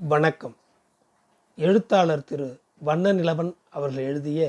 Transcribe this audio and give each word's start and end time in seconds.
வணக்கம். 0.00 0.54
எழுத்தாளர் 1.58 2.24
திரு 2.24 2.46
வண்ண 2.78 3.12
நிலவன் 3.12 3.50
அவர்கள் 3.70 4.04
எழுதிய 4.04 4.40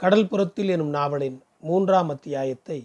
கடல்புறத்தில் 0.00 0.68
எனும் 0.68 0.92
நாவலின் 0.96 1.38
மூன்றாம் 1.60 2.08
அத்தியாயத்தை 2.08 2.78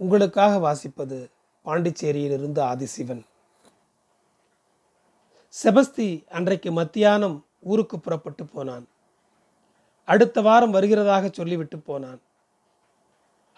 உங்களுக்காக 0.00 0.52
வாசிப்பது 0.58 1.18
பாண்டிச்சேரியிலிருந்து 1.64 2.60
ஆதிசிவன். 2.70 3.22
செபஸ்தி 5.54 6.08
அன்றைக்கு 6.28 6.72
மத்தியானம் 6.72 7.36
ஊருக்கு 7.60 7.98
புறப்பட்டு 8.00 8.46
போனான். 8.46 8.86
அடுத்த 10.08 10.40
வாரம் 10.40 10.74
வருகிறதாக 10.74 11.32
சொல்லிவிட்டு 11.32 11.78
போனான். 11.78 12.20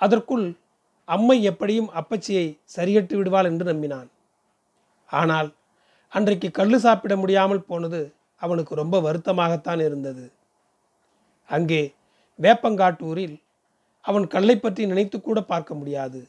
அதற்குள் 0.00 0.46
அம்மை 1.08 1.38
எப்படியும் 1.42 1.92
அப்பச்சியை 1.92 2.46
சரியட்டு 2.76 3.16
விடுவாள் 3.16 3.45
என்று 3.45 3.66
நம்பினான். 3.72 4.11
ஆனால் 5.11 5.50
அன்றைக்கு 6.14 6.48
கள்ளு 6.48 6.76
சாப்பிட 6.76 7.16
முடியாமல் 7.16 7.66
போனது 7.68 8.00
அவனுக்கு 8.42 8.74
ரொம்ப 8.74 8.96
வருத்தமாகத்தான் 9.00 9.80
இருந்தது. 9.80 10.25
அங்கே 11.48 11.80
வேப்பங்காட்டூரில் 12.39 13.36
அவன் 14.04 14.26
கல்லை 14.26 14.56
பற்றி 14.56 14.82
நினைத்து 14.86 15.16
கூட 15.20 15.39
பார்க்க 15.42 15.75
முடியாது. 15.75 16.20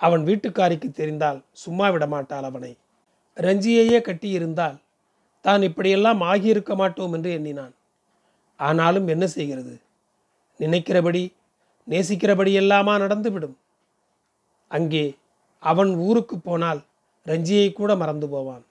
அவன் 0.00 0.22
வீட்டுக்காரிக்கு 0.28 0.88
தெரிந்தால் 0.90 1.40
சும்மா 1.52 1.86
விடமாட்டாள் 1.90 2.48
அவனை. 2.50 2.72
ரஞ்சியையே 3.36 3.98
கட்டியிருந்தால் 4.00 4.78
தான் 5.44 5.62
இப்படியெல்லாம் 5.62 6.20
ஆகியிருக்க 6.20 6.72
மாட்டோம் 6.76 7.12
என்று 7.12 7.30
எண்ணினான். 7.30 7.74
ஆனாலும் 8.60 9.08
என்ன 9.08 9.24
செய்கிறது? 9.26 9.74
நினைக்கிறபடி 10.60 11.22
நேசிக்கிறபடி 11.88 12.52
எல்லாமா 12.62 12.92
நடந்துவிடும்? 13.04 13.56
அங்கே 14.70 15.04
அவன் 15.62 15.90
ஊருக்கு 16.06 16.36
போனால் 16.38 16.80
ரஞ்சியை 17.26 17.68
கூட 17.72 17.90
மறந்து 17.96 18.26
போவான். 18.28 18.64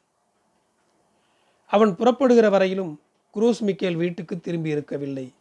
அவன் 1.74 1.96
புறப்படுகிற 1.96 2.50
வரையிலும் 2.50 3.02
குரூஸ் 3.36 3.62
மிக்கேல் 3.66 3.96
வீட்டுக்கு 3.96 4.40
திரும்பி 4.40 4.70
இருக்கவில்லை. 4.70 5.34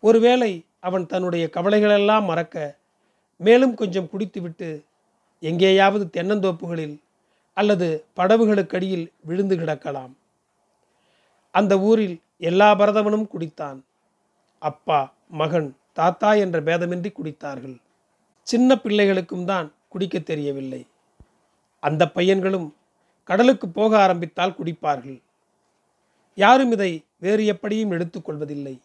ஒருவேளை 0.00 0.64
அவன் 0.80 1.06
தன்னுடைய 1.06 1.48
கவலைகளெல்லாம் 1.52 2.24
மறக்க 2.24 2.76
மேலும் 3.36 3.74
கொஞ்சம் 3.74 4.08
குடித்துவிட்டு 4.08 4.84
எங்கேயாவது 5.40 6.04
தென்னந்தோப்புகளில் 6.12 6.96
அல்லது 7.54 8.04
படவுகளுக்கடியில் 8.16 9.06
விழுந்து 9.20 9.56
கிடக்கலாம். 9.56 10.12
அந்த 11.50 11.78
ஊரில் 11.78 12.16
எல்லா 12.38 12.74
பரதவனும் 12.74 13.30
குடித்தான். 13.34 13.78
அப்பா 14.58 15.12
மகன் 15.30 15.76
தாத்தா 15.92 16.32
என்ற 16.34 16.60
பேதமின்றி 16.60 17.10
குடித்தார்கள். 17.12 17.76
சின்ன 18.42 18.74
பிள்ளைகளுக்கும் 18.74 19.44
தான் 19.44 19.72
குடிக்க 19.88 20.18
தெரியவில்லை. 20.18 20.86
அந்த 21.80 22.02
பையன்களும் 22.08 22.68
கடலுக்கு 23.28 23.68
போக 23.68 23.92
ஆரம்பித்தால் 24.02 24.56
குடிப்பார்கள். 24.58 25.22
யாரும் 26.34 26.72
இதை 26.72 27.04
வேறு 27.18 27.46
எப்படியும் 27.46 27.92
எடுத்துக்கொள்வதில்லை 27.92 28.80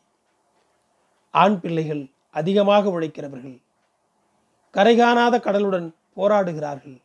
ஆண் 1.31 1.59
பிள்ளைகள் 1.59 2.09
அதிகமாக 2.31 2.89
உழைக்கிறவர்கள். 2.89 3.57
கரைகாணாத 4.73 5.35
கடலுடன் 5.37 5.87
போராடுகிறார்கள். 6.15 6.97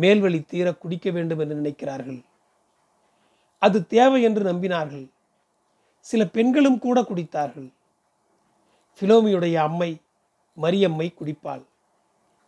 மேல்வழி 0.00 0.40
தீர 0.46 0.74
குடிக்க 0.74 1.10
வேண்டும் 1.10 1.38
என்று 1.38 1.56
நினைக்கிறார்கள். 1.56 2.20
அது 3.58 3.86
தேவை 3.86 4.22
என்று 4.22 4.42
நம்பினார்கள். 4.52 5.06
சில 6.00 6.26
பெண்களும் 6.26 6.78
கூட 6.78 7.00
குடித்தார்கள். 7.00 7.68
பிலோமியுடைய 9.00 9.54
அம்மை 9.54 9.90
மரியம்மை 10.62 11.08
குடிப்பாள். 11.14 11.64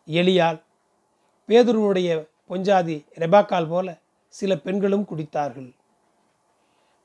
எலியால் 0.06 0.60
பேதுருவுடைய 1.48 2.08
பொஞ்சாதி 2.50 2.96
ரெபாக்கால் 3.22 3.68
போல 3.68 3.88
சில 4.34 4.52
பெண்களும் 4.56 5.06
குடித்தார்கள். 5.10 5.70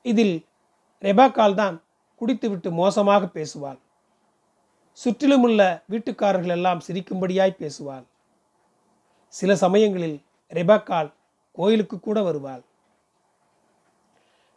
இதில் 0.04 0.36
ரெபாக்கால் 1.02 1.54
தான் 1.54 1.76
குடித்துவிட்டு 2.20 2.70
மோசமாக 2.70 3.26
பேசுவாள். 3.36 3.78
சுற்றிலுமுள்ள 4.98 5.60
வீட்டுக்காரர்கள் 5.92 6.54
எல்லாம் 6.56 6.80
சிரிக்கும்படியாய் 6.86 7.60
பேசுவாள். 7.62 8.04
சில 9.34 9.50
சமயங்களில் 9.56 10.18
ரெபாக்கால் 10.58 11.10
கோயிலுக்கு 11.58 11.96
கூட 12.00 12.18
வருவாள். 12.22 12.62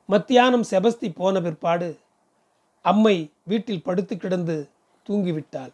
மத்தியானம் 0.10 0.66
செபஸ்தி 0.72 1.08
போன 1.20 1.42
பிற்பாடு 1.42 1.90
அம்மை 2.92 3.18
வீட்டில் 3.52 3.86
படுத்து 3.88 4.18
கிடந்து 4.18 4.56
தூங்கிவிட்டாள். 5.10 5.74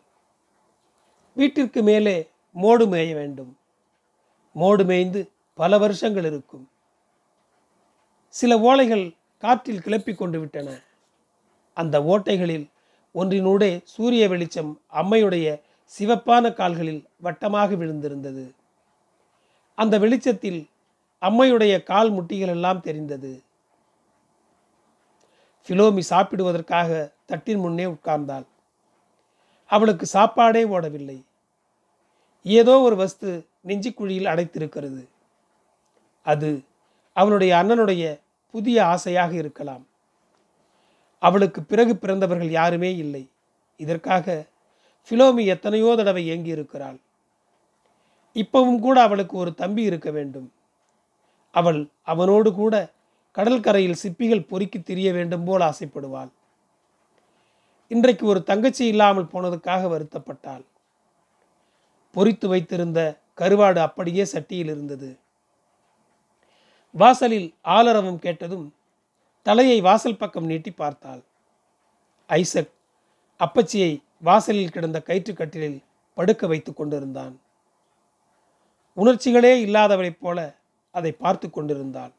வீட்டிற்கு 1.38 1.82
மேலே 1.90 2.16
மோடு 2.56 2.86
மேய 2.92 3.10
வேண்டும். 3.20 3.52
மோடு 4.60 4.86
மேய்ந்து 4.86 5.32
பல 5.54 5.78
வருஷங்கள் 5.78 6.24
இருக்கும். 6.24 6.70
சில 8.28 8.58
ஓலைகள் 8.58 9.16
காற்றில் 9.38 9.82
கிளப்பி 9.82 10.14
கொண்டு 10.14 10.40
விட்டன. 10.40 10.80
அந்த 11.74 12.00
ஓட்டைகளில் 12.00 12.70
ஒன்றினூடே 13.16 13.82
சூரிய 13.84 14.28
வெளிச்சம் 14.28 14.82
அம்மையுடைய 14.94 15.62
சிவப்பான 16.00 16.54
கால்களில் 16.54 17.08
வட்டமாக 17.24 17.76
விழுந்திருந்தது. 17.76 18.54
அந்த 19.76 20.00
வெளிச்சத்தில் 20.00 20.70
அம்மையுடைய 21.22 21.84
கால் 21.84 22.14
முட்டிகள் 22.14 22.48
எல்லாம் 22.48 22.82
தெரிந்தது. 22.82 23.44
பிலோமி 25.68 26.02
சாப்பிடுவதற்காக 26.10 27.12
தட்டின் 27.26 27.60
முன்னே 27.60 27.86
உட்கார்ந்தாள். 27.86 28.46
அவளுக்கு 29.66 30.06
சாப்பாடே 30.06 30.64
ஓடவில்லை. 30.64 31.24
ஏதோ 32.44 32.80
ஒரு 32.80 32.96
வஸ்து 32.96 33.49
நெஞ்சுக்குழியில் 33.66 34.32
அடைத்திருக்கிறது. 34.32 35.04
அது 36.26 36.50
அவளுடைய 37.14 37.52
அண்ணனுடைய 37.56 38.04
புதிய 38.54 38.86
ஆசையாக 38.86 39.34
இருக்கலாம். 39.34 39.84
அவளுக்கு 41.22 41.64
பிறகு 41.64 41.94
பிறந்தவர்கள் 41.98 42.50
யாருமே 42.50 42.96
இல்லை. 42.96 43.24
இதற்காக 43.80 44.46
ஃபிலோமி 45.10 45.44
எத்தனையோ 45.46 45.96
தடவை 45.96 46.28
ஏங்கி 46.28 46.50
இருக்கிறாள் 46.50 46.98
இப்பவும் 48.36 48.80
கூட 48.80 49.02
அவளுக்கு 49.02 49.38
ஒரு 49.38 49.52
தம்பி 49.54 49.84
இருக்க 49.84 50.12
வேண்டும். 50.12 50.52
அவள் 51.52 51.80
அவனோடு 52.04 52.54
கூட 52.54 52.74
கடற்கரையில் 53.32 54.02
சிப்பிகள் 54.04 54.48
பொறுக்கி 54.48 54.80
திரிய 54.82 55.10
வேண்டும் 55.14 55.44
போல் 55.44 55.62
ஆசைப்படுவாள். 55.62 56.32
இன்றைக்கு 57.88 58.26
ஒரு 58.26 58.44
தங்கச்சி 58.44 58.84
இல்லாமல் 58.88 59.32
போனதுக்காக 59.34 59.88
வருத்தப்பட்டாள். 59.88 60.64
பொறித்து 62.16 62.48
வைத்திருந்த 62.48 63.00
கருவாடு 63.40 63.80
அப்படியே 63.80 64.24
சட்டியில் 64.24 64.72
இருந்தது. 64.74 65.10
வாசலில் 66.92 67.56
ஆலரவம் 67.64 68.20
கேட்டதும் 68.20 68.68
தலையை 69.42 69.82
வாசல் 69.82 70.18
பக்கம் 70.18 70.46
நீட்டி 70.46 70.72
பார்த்தாள். 70.72 71.22
ஐசக் 72.28 72.72
அப்பச்சியை 73.40 73.92
வாசலில் 74.22 74.72
கிடந்த 74.72 75.02
கயிற்றுக்கட்டிலில் 75.06 75.84
படுக்க 76.14 76.48
வைத்து 76.48 76.74
கொண்டிருந்தான். 76.74 77.36
உணர்ச்சிகளே 78.94 79.66
இல்லாதவளைப் 79.66 80.20
போல 80.20 80.56
அதை 80.92 81.12
பார்த்து 81.12 81.50
கொண்டிருந்தாள். 81.50 82.12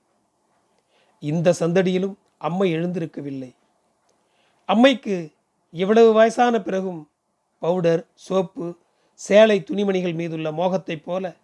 இந்த 1.20 1.54
சந்தடியிலும் 1.59 2.14
அம்மை 2.38 2.75
எழுந்திருக்கவில்லை. 2.75 3.50
அம்மைக்கு 4.69 5.32
இவ்வளவு 5.70 6.12
வயசான 6.12 6.60
பிறகும் 6.60 7.10
பவுடர் 7.59 8.06
சோப்பு 8.14 8.66
சேலை 9.20 9.60
துணிமணிகள் 9.60 10.14
மீதுள்ள 10.14 10.53
மோகத்தைப் 10.53 11.04
போல 11.04 11.36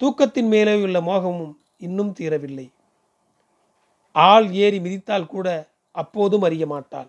தூக்கத்தின் 0.00 0.48
மேலே 0.48 0.82
உள்ள 0.82 1.00
மோகமும் 1.00 1.54
இன்னும் 1.76 2.14
தீரவில்லை. 2.18 2.70
ஆள் 4.12 4.52
ஏறி 4.52 4.78
மிதித்தால் 4.78 5.26
கூட 5.26 5.68
அப்போதும் 5.92 6.42
அறிய 6.42 6.66
மாட்டாள். 6.66 7.08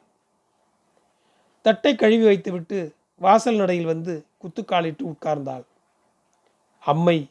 தட்டை 1.61 1.95
கழுவி 1.95 2.25
வைத்துவிட்டு 2.25 2.95
வாசல் 3.15 3.55
நடையில் 3.55 3.85
வந்து 3.85 4.25
குத்துக்காலிட்டு 4.41 5.03
உட்கார்ந்தாள். 5.11 5.65
அம்மை 6.79 7.29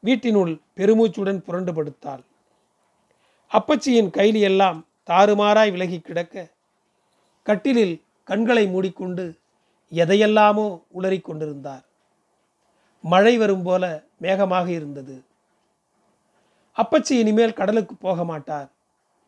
வீட்டினுள் 0.00 0.60
பெருமூச்சுடன் 0.76 1.38
புரண்டு 1.38 1.72
படுத்தாள். 1.72 2.22
அப்பச்சியின் 3.52 4.10
கைலி 4.18 4.40
எல்லாம் 4.40 4.86
தாறுமாறாய் 5.06 5.70
விலகி 5.70 5.98
கிடக்க 6.00 6.50
கட்டிலில் 7.42 8.02
கண்களை 8.24 8.66
மூடிக்கொண்டு 8.66 9.24
எதையெல்லாமோ 9.92 10.82
உளறிக் 10.94 11.24
கொண்டிருந்தார். 11.24 11.84
மழை 13.00 13.36
வரும் 13.36 13.62
போல 13.62 14.04
மேகமாக 14.22 14.68
இருந்தது. 14.68 15.24
அப்பச்சி 16.76 17.12
இனிமேல் 17.12 17.52
கடலுக்கு 17.52 17.94
போக 17.94 18.24
மாட்டார். 18.24 18.70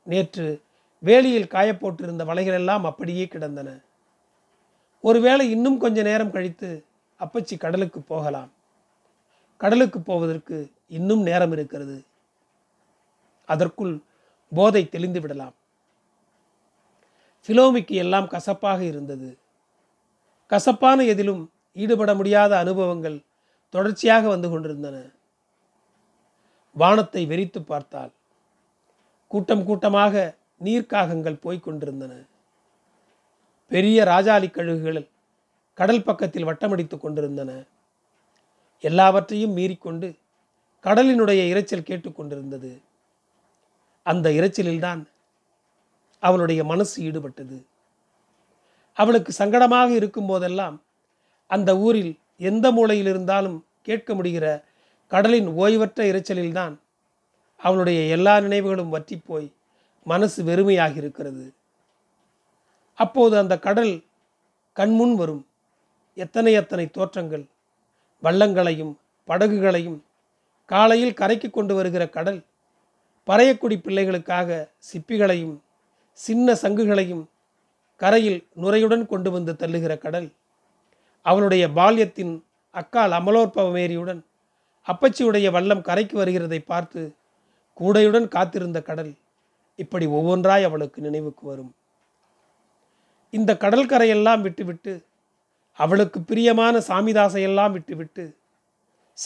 நேற்று 0.02 0.62
வேலியில் 1.04 1.52
காயப்போட்டிருந்த 1.52 2.24
வலைகள் 2.24 2.52
எல்லாம் 2.52 2.84
அப்படியே 2.84 3.26
கிடந்தன. 3.26 3.78
ஒருவேளை 5.00 5.50
இன்னும் 5.50 5.78
கொஞ்ச 5.78 6.02
நேரம் 6.02 6.30
கழித்து 6.30 6.84
அப்பச்சி 7.20 7.58
கடலுக்கு 7.58 8.00
போகலாம். 8.00 8.52
கடலுக்கு 9.56 10.00
போவதற்கு 10.00 10.72
இன்னும் 10.88 11.22
நேரம் 11.22 11.52
இருக்கிறது. 11.52 12.04
அதற்குள் 13.46 14.02
போதை 14.54 14.88
தெளிந்து 14.88 15.20
விடலாம். 15.20 15.54
பிலோமிக்கு 17.46 17.90
எல்லாம் 17.90 18.26
கசப்பாக 18.26 18.82
இருந்தது. 18.84 19.38
கசப்பான 20.46 21.04
எதிலும் 21.04 21.50
ஈடுபட 21.74 22.14
முடியாத 22.14 22.58
அனுபவங்கள் 22.58 23.20
தொடர்ச்சியாக 23.70 24.28
வந்து 24.28 24.50
கொண்டிருந்தன. 24.50 25.10
வானத்தை 26.72 27.26
வெறித்து 27.26 27.60
பார்த்தால் 27.62 28.12
கூட்டம் 29.26 29.64
கூட்டமாக 29.64 30.36
நீர்க்காகங்கள் 30.64 31.40
போய்க் 31.40 31.62
கொண்டிருந்தன. 31.62 32.12
பெரிய 33.68 34.04
ராஜாளி 34.04 34.50
கழுகுகள் 34.50 35.08
கடல் 35.74 36.02
பக்கத்தில் 36.02 36.44
வட்டமடித்துக் 36.44 37.00
கொண்டிருந்தன. 37.00 37.64
எல்லாவற்றையும் 38.80 39.56
மீறிக்கொண்டு 39.56 40.18
கடலினுடைய 40.82 41.40
இரைச்சல் 41.52 41.88
கேட்டுக்கொண்டிருந்தது 41.88 42.82
அந்த 44.02 44.30
இரைச்சலில்தான் 44.30 45.02
அவளுடைய 46.18 46.64
மனசு 46.64 47.02
ஈடுபட்டது. 47.02 47.64
அவளுக்கு 48.92 49.32
சங்கடமாக 49.38 49.90
இருக்கும் 49.90 50.26
போதெல்லாம் 50.26 50.82
அந்த 51.46 51.78
ஊரில் 51.78 52.19
எந்த 52.40 52.72
மூலையில் 52.72 53.06
இருந்தாலும் 53.06 53.66
கேட்க 53.82 54.14
முடிகிற 54.14 54.62
கடலின் 55.06 55.48
ஓய்வற்ற 55.48 56.04
இரைச்சலில்தான் 56.04 56.74
அவளுடைய 57.56 58.00
எல்லா 58.02 58.40
நினைவுகளும் 58.40 58.92
வற்றிப்போய் 58.94 59.52
மனசு 60.04 60.44
வெறுமையாக 60.44 60.96
இருக்கிறது 60.96 61.54
அப்போது 62.94 63.38
அந்த 63.38 63.58
கடல் 63.58 64.04
கண்முன் 64.72 65.14
வரும். 65.14 65.46
எத்தனை 66.14 66.52
எத்தனை 66.52 66.86
தோற்றங்கள் 66.86 67.44
வள்ளங்களையும் 68.22 68.94
படகுகளையும் 69.28 70.04
காலையில் 70.66 71.14
கரைக்கு 71.14 71.50
கொண்டு 71.50 71.74
வருகிற 71.74 72.08
கடல் 72.08 72.44
பறையக்குடி 73.26 73.76
பிள்ளைகளுக்காக 73.76 74.68
சிப்பிகளையும் 74.92 75.56
சின்ன 76.12 76.52
சங்குகளையும் 76.52 77.24
கரையில் 77.96 78.46
நுரையுடன் 78.56 79.06
கொண்டு 79.06 79.30
வந்து 79.30 79.52
தள்ளுகிற 79.52 79.98
கடல் 79.98 80.32
அவளுடைய 81.22 81.68
பால்யத்தின் 81.68 82.44
அக்கால் 82.70 83.10
அமலோற்பவமேரியுடன் 83.10 84.20
அப்பச்சியுடைய 84.86 85.50
வல்லம் 85.50 85.80
கரைக்கு 85.80 86.24
வருகிறதை 86.24 86.58
பார்த்து 86.58 87.14
கூடையுடன் 87.80 88.28
காத்திருந்த 88.28 88.82
கடல் 88.82 89.14
இப்படி 89.76 90.06
ஒவ்வொன்றாய் 90.06 90.64
அவளுக்கு 90.64 91.00
நினைவுக்கு 91.00 91.46
வரும். 91.46 91.74
இந்த 93.30 93.54
கடற்கரையெல்லாம் 93.54 94.40
விட்டுவிட்டு 94.40 95.04
அவளுக்கு 95.74 96.20
பிரியமான 96.20 96.78
சாமிதாசையெல்லாம் 96.78 97.70
விட்டுவிட்டு 97.70 98.36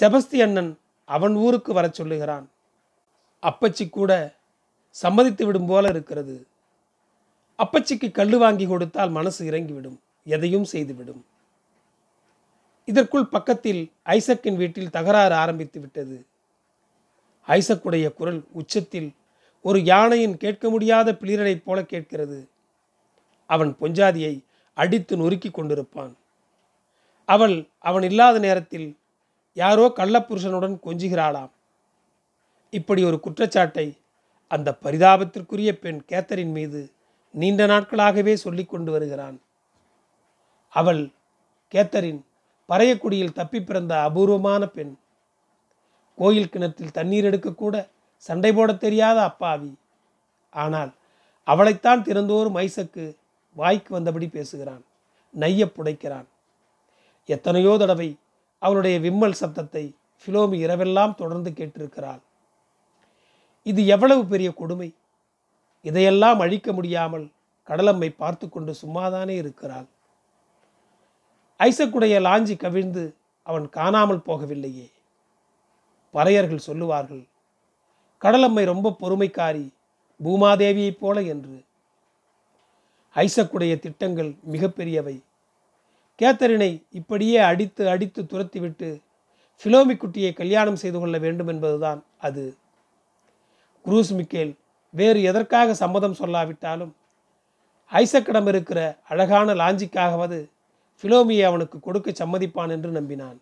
செபஸ்தி 0.00 0.42
அண்ணன் 0.42 0.78
அவன் 1.04 1.34
ஊருக்கு 1.34 1.72
வரச் 1.72 1.94
சொல்லுகிறான். 1.94 2.50
அப்பச்சி 3.42 3.90
கூட 3.90 4.34
சம்மதித்து 4.90 5.46
விடும் 5.46 5.66
போல 5.66 5.88
இருக்கிறது. 5.88 6.46
அப்பச்சிக்கு 7.58 8.10
கல் 8.10 8.38
வாங்கி 8.38 8.66
கொடுத்தால் 8.66 9.10
மனசு 9.10 9.46
இறங்கிவிடும். 9.46 10.00
எதையும் 10.24 10.64
செய்துவிடும். 10.64 11.24
இதற்குள் 12.84 13.26
பக்கத்தில் 13.26 13.92
ஐசக்கின் 14.06 14.56
வீட்டில் 14.56 14.90
தகராறு 14.90 15.34
ஆரம்பித்து 15.34 15.80
விட்டது. 15.80 16.26
ஐசக்குடைய 17.46 18.14
குரல் 18.14 18.44
உச்சத்தில் 18.52 19.14
ஒரு 19.62 19.82
யானையின் 19.82 20.36
கேட்க 20.36 20.70
முடியாத 20.70 21.12
பிளிரலைப் 21.12 21.62
போல 21.64 21.84
கேட்கிறது. 21.84 22.48
அவன் 23.46 23.76
பொஞ்சாதியை 23.80 24.44
அடித்து 24.74 25.16
நொறுக்கி 25.16 25.48
கொண்டிருப்பான். 25.48 26.14
அவள் 27.24 27.68
அவன் 27.78 28.02
இல்லாத 28.02 28.38
நேரத்தில் 28.38 28.98
யாரோ 29.52 29.92
கள்ளப்புருஷனுடன் 29.96 30.78
கொஞ்சுகிறாளாம். 30.84 31.50
இப்படி 32.70 33.04
ஒரு 33.04 33.20
குற்றச்சாட்டை 33.20 33.96
அந்த 34.48 34.76
பரிதாபத்திற்குரிய 34.82 35.72
பெண் 35.72 36.02
கேத்தரின் 36.08 36.52
மீது 36.52 36.90
நீண்ட 37.30 37.66
நாட்களாகவே 37.66 38.34
சொல்லி 38.34 38.64
கொண்டு 38.64 38.92
வருகிறான். 38.92 39.40
அவள் 40.70 41.10
கேத்தரின் 41.74 42.20
பறையக்குடியில் 42.68 43.36
தப்பி 43.38 43.58
பிறந்த 43.62 43.94
அபூர்வமான 44.02 44.62
பெண். 44.66 44.92
கோயில் 46.18 46.52
கிணற்றில் 46.52 46.96
தண்ணீர் 46.98 47.28
எடுக்கக்கூட 47.30 47.76
சண்டை 48.26 48.50
போட 48.52 48.70
தெரியாத 48.84 49.18
அப்பாவி. 49.22 49.72
ஆனால் 50.52 50.92
அவளைத்தான் 51.46 52.04
திறந்தோறும் 52.08 52.56
மைசக்கு 52.58 53.04
வாய்க்கு 53.56 53.90
வந்தபடி 53.96 54.26
பேசுகிறான் 54.28 54.84
நைய 55.34 55.66
புடைக்கிறான். 55.76 56.28
எத்தனையோ 57.28 57.72
தடவை 57.78 58.08
அவளுடைய 58.58 58.96
விம்மல் 58.98 59.40
சத்தத்தை 59.40 59.84
ஃபிலோமி 60.22 60.56
இரவெல்லாம் 60.64 61.14
தொடர்ந்து 61.14 61.50
கேட்டிருக்கிறாள். 61.50 62.22
இது 63.62 63.80
எவ்வளவு 63.86 64.22
பெரிய 64.26 64.48
கொடுமை? 64.52 64.88
இதையெல்லாம் 65.84 66.40
அழிக்க 66.40 66.68
முடியாமல் 66.72 67.26
கடலம்மை 67.68 68.08
பார்த்து 68.16 68.46
கொண்டு 68.48 68.72
சும்மாதானே 68.82 69.34
இருக்கிறாள். 69.42 69.88
ஐசக்குடைய 71.58 72.14
லாஞ்சி 72.26 72.56
கவிழ்ந்து 72.56 73.14
அவன் 73.42 73.68
காணாமல் 73.68 74.22
போகவில்லையே. 74.26 74.92
பறையர்கள் 76.14 76.66
சொல்லுவார்கள் 76.68 77.26
கடலம்மை 78.20 78.64
ரொம்ப 78.64 78.96
பொறுமைக்காரி 79.00 79.72
பூமாதேவியைப் 80.24 80.98
போல 81.00 81.22
என்று. 81.22 81.64
ஐசக்குடைய 83.14 83.78
திட்டங்கள் 83.78 84.34
மிகப்பெரியவை. 84.52 85.22
கேத்தரினை 86.22 86.82
இப்படியே 86.90 87.36
அடித்து 87.36 87.88
அடித்து 87.88 88.22
துரத்திவிட்டு 88.22 89.02
ஃபிலோமி 89.64 89.94
குட்டியை 89.96 90.34
கல்யாணம் 90.34 90.76
செய்து 90.76 90.98
கொள்ள 90.98 91.18
வேண்டும் 91.18 91.46
என்பதுதான் 91.46 92.04
அது. 92.18 92.56
குரூஸ் 93.84 94.12
மிக்கேல் 94.12 94.56
வேறு 94.90 95.22
எதற்காக 95.22 95.74
சம்மதம் 95.74 96.16
சொல்லாவிட்டாலும் 96.18 96.92
ஐசக்கிடம் 97.90 98.48
இருக்கிற 98.48 98.96
அழகான 99.08 99.54
லாஞ்சிக்காகவது 99.54 100.52
பிலோமியை 101.02 101.44
அவனுக்கு 101.44 101.80
கொடுக்க 101.80 102.10
சம்மதிப்பான் 102.10 102.70
என்று 102.70 102.90
நம்பினான். 102.90 103.38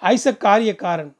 ஐசக் 0.00 0.42
காரியக்காரன் 0.42 1.12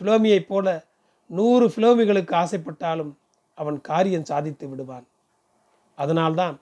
பிலோமியைப் 0.00 0.46
போல 0.46 0.84
நூறு 1.26 1.68
பிலோமிகளுக்கு 1.68 2.34
ஆசைப்பட்டாலும் 2.34 3.12
அவன் 3.54 3.80
காரியம் 3.80 4.24
சாதித்து 4.24 4.68
விடுவான். 4.68 5.06
அதனால்தான் 5.96 6.60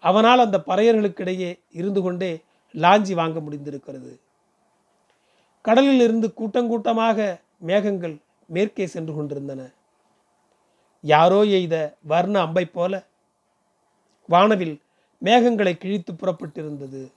அவனால் 0.00 0.38
அந்த 0.38 0.62
பறையர்களுக்கிடையே 0.66 1.60
இருந்து 1.70 2.02
கொண்டே 2.02 2.44
லாஞ்சி 2.74 3.14
வாங்க 3.14 3.40
முடிந்திருக்கிறது. 3.40 4.20
கடலில் 5.62 6.00
இருந்து 6.00 6.32
கூட்டங்கூட்டமாக 6.36 7.40
மேகங்கள் 7.58 8.18
மேற்கே 8.46 8.86
சென்று 8.86 9.14
கொண்டிருந்தன. 9.14 9.70
யாரோ 11.00 11.44
எய்த 11.44 11.94
வர்ண 12.02 12.40
அம்பை 12.40 12.64
போல 12.64 13.04
வானவில் 14.26 14.80
மேகங்களை 15.24 15.76
கிழித்து 15.76 16.12
புறப்பட்டிருந்தது. 16.12 17.12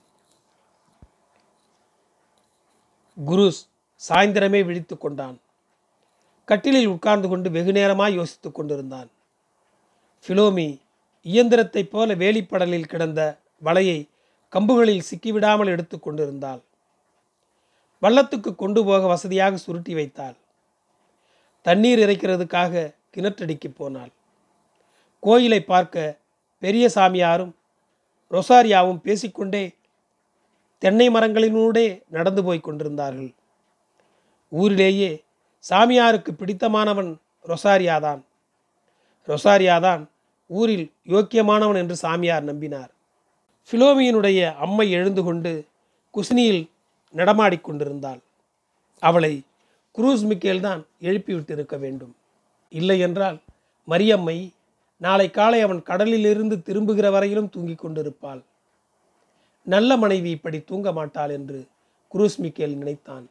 குருஸ் 3.26 3.66
சாயந்தரமே 4.08 4.64
விழித்து 4.64 4.98
கொண்டான். 4.98 5.40
கட்டிலில் 6.44 6.86
உட்கார்ந்து 6.86 7.28
கொண்டு 7.28 7.50
வெகு 7.50 7.72
நேரமாய் 7.72 8.14
யோசித்துக் 8.14 8.54
கொண்டிருந்தான். 8.54 9.10
ஃபிலோமி 10.26 10.78
இயந்திரத்தைப் 11.24 11.90
போல 11.90 12.14
வேலிப்படலில் 12.14 12.86
கிடந்த 12.86 13.38
வலையை 13.64 14.08
கம்புகளில் 14.52 15.04
சிக்கிவிடாமல் 15.10 15.66
எடுத்து 15.66 16.00
கொண்டிருந்தாள். 16.00 16.60
வள்ளத்துக்கு 18.02 18.54
கொண்டு 18.54 18.84
போக 18.84 19.06
வசதியாக 19.06 19.56
சுருட்டி 19.56 19.94
வைத்தாள். 19.94 20.34
தண்ணீர் 21.62 21.98
இறைக்கிறதுக்காக 21.98 22.94
கிணற்றடிக்கு 23.16 23.74
போனாள். 23.76 24.10
கோயிலை 25.20 25.62
பார்க்க 25.62 26.18
பெரிய 26.58 26.90
சாமியாரும் 26.94 27.52
ரொசாரியாவும் 28.30 29.00
பேசிக்கொண்டே 29.00 29.74
தென்னை 30.78 31.08
மரங்களினூடே 31.08 32.02
நடந்து 32.08 32.44
போய் 32.44 32.60
கொண்டிருந்தார்கள். 32.60 33.32
ஊரிலேயே 34.48 35.24
சாமியாருக்கு 35.70 36.30
பிடித்தமானவன் 36.38 37.10
ரொசாரியாதான். 37.46 38.20
ரொசாரியாதான் 39.28 40.02
ஊரில் 40.46 40.86
யோக்கியமானவன் 41.06 41.76
என்று 41.76 41.96
சாமியார் 41.96 42.44
நம்பினார். 42.44 42.90
ஃபிலோமியனுடைய 43.68 44.54
அம்மை 44.54 44.90
எழுந்து 44.90 45.22
கொண்டு 45.22 45.52
குஸ்னியில் 46.14 46.68
நடமாடிக்கொண்டிருந்தாள் 47.14 48.20
அவளை 49.02 49.42
குரூஸ் 49.98 50.24
மிக்கேல் 50.30 50.60
தான் 50.60 50.86
எழுப்பிவிட்டிருக்க 51.00 51.78
வேண்டும். 51.78 52.14
இல்லை 52.68 52.98
என்றால் 53.00 53.38
மரியம்மை 53.88 54.36
நாளை 55.00 55.30
காலை 55.30 55.60
அவன் 55.60 55.82
கடலிலிருந்து 55.82 56.62
திரும்புகிற 56.62 57.10
வரையிலும் 57.10 57.48
தூங்கிக் 57.48 57.78
கொண்டிருப்பாள். 57.78 58.42
நல்ல 59.62 59.96
மனைவி 59.96 60.30
இப்படி 60.30 60.60
தூங்க 60.60 60.92
மாட்டாள் 60.92 61.30
என்று 61.30 61.68
குரூஸ் 62.14 62.36
மிக்கேல் 62.38 62.76
நினைத்தான். 62.76 63.30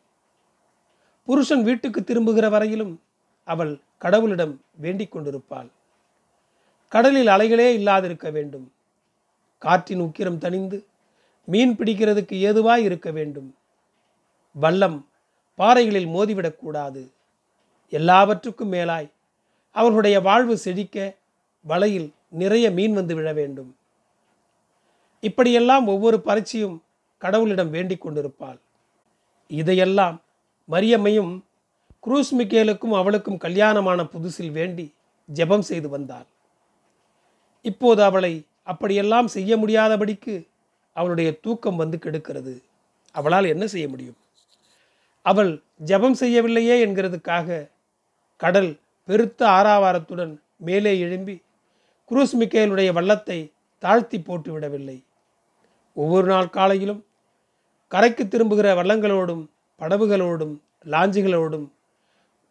புருஷன் 1.25 1.63
வீட்டுக்கு 1.63 2.03
திரும்புகிற 2.03 2.49
வரையிலும் 2.49 3.01
அவள் 3.43 3.79
கடவுளிடம் 4.01 4.55
வேண்டிக் 4.75 5.11
கொண்டிருப்பாள். 5.11 5.69
கடலில் 6.89 7.27
அலைகளே 7.27 7.67
இல்லாதிருக்க 7.77 8.31
வேண்டும். 8.31 8.71
காற்றின் 9.57 10.01
உக்கிரம் 10.01 10.41
தணிந்து 10.43 10.85
மீன் 11.43 11.75
பிடிக்கிறதுக்கு 11.75 12.37
ஏதுவாய் 12.47 12.83
இருக்க 12.83 13.11
வேண்டும். 13.11 13.55
வல்லம் 14.61 15.05
பாறைகளில் 15.55 16.07
மோதிவிடக்கூடாது 16.07 17.11
எல்லாவற்றுக்கும் 17.89 18.73
மேலாய் 18.73 19.11
அவர்களுடைய 19.71 20.19
வாழ்வு 20.19 20.57
செழிக்க 20.57 21.15
வலையில் 21.69 22.07
நிறைய 22.41 22.65
மீன் 22.77 22.93
வந்து 22.93 23.13
விழ 23.15 23.29
வேண்டும். 23.33 23.71
இப்படியெல்லாம் 25.23 25.85
ஒவ்வொரு 25.87 26.17
பரீட்சையும் 26.19 26.77
கடவுளிடம் 27.21 27.69
வேண்டிக் 27.69 28.01
கொண்டிருப்பாள். 28.01 28.59
இதையெல்லாம் 29.47 30.17
மரியம்மையும் 30.69 31.33
குரூஸ் 32.05 32.31
மிக்கேலுக்கும் 32.37 32.95
அவளுக்கும் 32.99 33.41
கல்யாணமான 33.45 33.99
புதுசில் 34.03 34.51
வேண்டி 34.51 34.85
ஜெபம் 35.29 35.67
செய்து 35.69 35.89
வந்தாள். 35.89 36.27
இப்போது 37.65 38.01
அவளை 38.03 38.33
அப்படியெல்லாம் 38.63 39.27
செய்ய 39.27 39.51
முடியாதபடிக்கு 39.57 40.35
அவளுடைய 40.95 41.29
தூக்கம் 41.39 41.79
வந்து 41.81 41.97
கெடுக்கிறது. 41.97 42.53
அவளால் 43.15 43.51
என்ன 43.53 43.65
செய்ய 43.67 43.87
முடியும்? 43.87 44.17
அவள் 45.25 45.51
ஜெபம் 45.85 46.17
செய்யவில்லையே 46.19 46.75
என்கிறதுக்காக 46.85 47.69
கடல் 48.43 48.71
பெருத்த 49.07 49.41
ஆறாவாரத்துடன் 49.57 50.33
மேலே 50.67 50.91
எழும்பி 50.99 51.35
குரூஸ் 52.09 52.35
மிக்கேலுடைய 52.39 52.93
வள்ளத்தை 52.93 53.51
தாழ்த்தி 53.79 54.21
போட்டு 54.21 54.51
விடவில்லை. 54.51 55.03
ஒவ்வொரு 55.93 56.27
நாள் 56.27 56.49
காலையிலும் 56.49 57.05
கரைக்கு 57.87 58.27
திரும்புகிற 58.27 58.83
வள்ளங்களோடும் 58.83 59.47
படவுகளோடும் 59.79 60.57
லாஞ்சுகளோடும் 60.85 61.69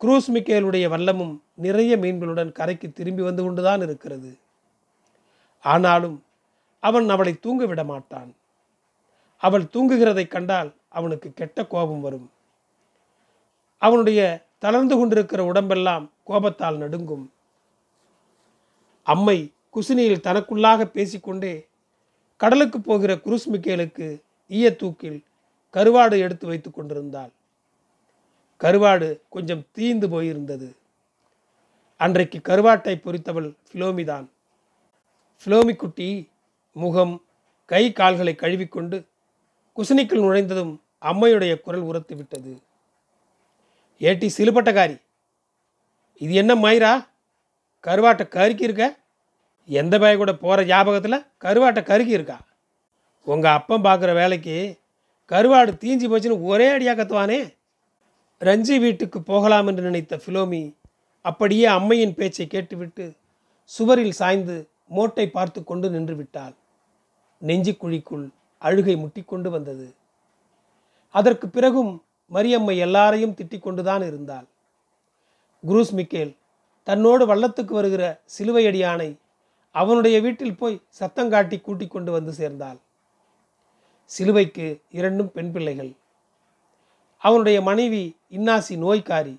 குரூஸ் 0.00 0.30
மிக்கேலுடைய 0.34 0.88
வல்லமும் 0.88 1.38
நிறைய 1.54 1.96
மீன்களுடன் 1.96 2.52
கரைக்கு 2.52 2.92
திரும்பி 2.92 3.22
வந்து 3.22 3.42
கொண்டுதான் 3.42 3.80
இருக்கிறது. 3.80 4.38
ஆனாலும் 5.62 6.24
அவன் 6.80 7.08
அவளை 7.08 7.38
தூங்க 7.38 7.66
விட 7.66 7.84
மாட்டான். 7.84 8.34
அவள் 9.38 9.62
தூங்குகிறதைக் 9.62 10.28
கண்டால் 10.28 10.74
அவனுக்கு 10.88 11.32
கெட்ட 11.32 11.66
கோபம் 11.66 12.00
வரும். 12.00 12.30
அவனுடைய 13.78 14.44
தளர்ந்து 14.58 14.96
கொண்டிருக்கிற 14.96 15.44
உடம்பெல்லாம் 15.44 16.10
கோபத்தால் 16.24 16.76
நடுங்கும். 16.76 17.32
அம்மை 19.12 19.38
குசினியில் 19.74 20.24
தனக்குள்ளாக 20.26 20.84
பேசிக்கொண்டே 20.96 21.54
கடலுக்கு 22.40 22.78
போகிற 22.80 23.12
குருஸ் 23.24 23.48
மிக்கேலுக்கு 23.52 24.06
ஈய 24.50 24.68
தூக்கில் 24.76 25.18
கருவாடு 25.74 26.16
எடுத்து 26.24 26.46
வைத்து 26.46 26.70
கொண்டிருந்தாள். 26.70 27.32
கருவாடு 28.60 29.08
கொஞ்சம் 29.28 29.64
தீந்து 29.76 30.06
போயிருந்தது. 30.14 30.68
அன்றைக்கு 32.00 32.38
கருவாட்டை 32.48 32.94
பொறித்தவள் 33.04 33.48
ஃபிலோமிதான். 33.68 34.26
ஃபிலோமி 35.40 35.74
குட்டி 35.76 36.08
முகம் 36.76 37.14
கை 37.72 37.84
கால்களை 37.92 38.34
கழுவிக்கொண்டு 38.34 38.96
குசினிக்குள் 39.76 40.24
நுழைந்ததும் 40.24 40.72
அம்மையுடைய 41.10 41.54
குரல் 41.60 41.84
உரத்து 41.90 42.14
விட்டது 42.16 42.52
ஏட்டி 44.00 44.28
சிலுபட்டகாரி 44.36 44.96
இது 46.24 46.32
என்ன 46.42 46.52
மயிரா? 46.54 46.92
கருவாட்டை 47.84 48.28
கருக்கி 48.28 48.62
இருக்க 48.62 48.84
எந்த 49.68 49.98
பய 49.98 50.16
கூட 50.16 50.32
போகிற 50.34 50.64
ஞாபகத்தில் 50.64 51.24
கருவாட்டை 51.44 51.82
கருக்கி 51.82 52.18
இருக்கா 52.18 52.38
உங்கள் 53.26 53.52
அப்பன் 53.52 53.82
பார்க்குற 53.82 54.10
வேலைக்கு 54.14 54.56
கருவாடு 55.30 55.72
தீஞ்சு 55.82 56.06
போச்சுன்னு 56.10 56.42
ஒரே 56.42 56.66
அடியாக 56.68 57.04
கத்துவானே? 57.04 57.40
ரஞ்சி 58.40 58.76
வீட்டுக்கு 58.80 59.18
போகலாம் 59.22 59.66
என்று 59.66 59.82
நினைத்த 59.82 60.16
ஃபிலோமி 60.16 60.62
அப்படியே 61.24 61.66
அம்மையின் 61.66 62.14
பேச்சை 62.14 62.46
கேட்டுவிட்டு 62.46 63.04
சுவரில் 63.70 64.18
சாய்ந்து 64.20 64.56
மோட்டை 64.88 65.26
பார்த்து 65.30 65.64
கொண்டு 65.64 65.90
நின்று 65.90 66.14
விட்டாள். 66.16 66.54
நெஞ்சி 67.42 67.72
குழிக்குள் 67.72 68.26
அழுகை 68.62 68.94
முட்டிக்கொண்டு 68.96 69.48
வந்தது. 69.50 69.94
அதற்கு 71.14 71.48
பிறகும் 71.48 71.92
மரியம்மை 72.30 72.76
எல்லாரையும் 72.76 73.34
திட்டிக் 73.34 73.66
கொண்டுதான் 73.66 74.02
இருந்தாள். 74.02 74.46
குரூஸ் 75.64 75.92
மிக்கேல் 75.92 76.32
தன்னோடு 76.88 77.22
வள்ளத்துக்கு 77.30 77.72
வருகிற 77.78 78.04
சிலுவையடியானை 78.34 79.08
அவனுடைய 79.74 80.16
வீட்டில் 80.20 80.58
போய் 80.60 80.76
சத்தங்காட்டி 80.98 81.56
கூட்டிக் 81.60 81.90
கொண்டு 81.90 82.10
வந்து 82.12 82.32
சேர்ந்தாள். 82.32 82.78
சிலுவைக்கு 84.10 84.66
இரண்டும் 84.90 85.32
பெண் 85.32 85.50
பிள்ளைகள். 85.52 85.90
அவனுடைய 87.22 87.58
மனைவி 87.68 88.02
இன்னாசி 88.30 88.74
நோய்க்காரி. 88.84 89.34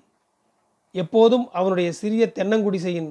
எப்போதும் 0.94 1.46
அவனுடைய 1.52 1.88
சிறிய 1.92 2.32
தென்னங்குடிசையின் 2.34 3.10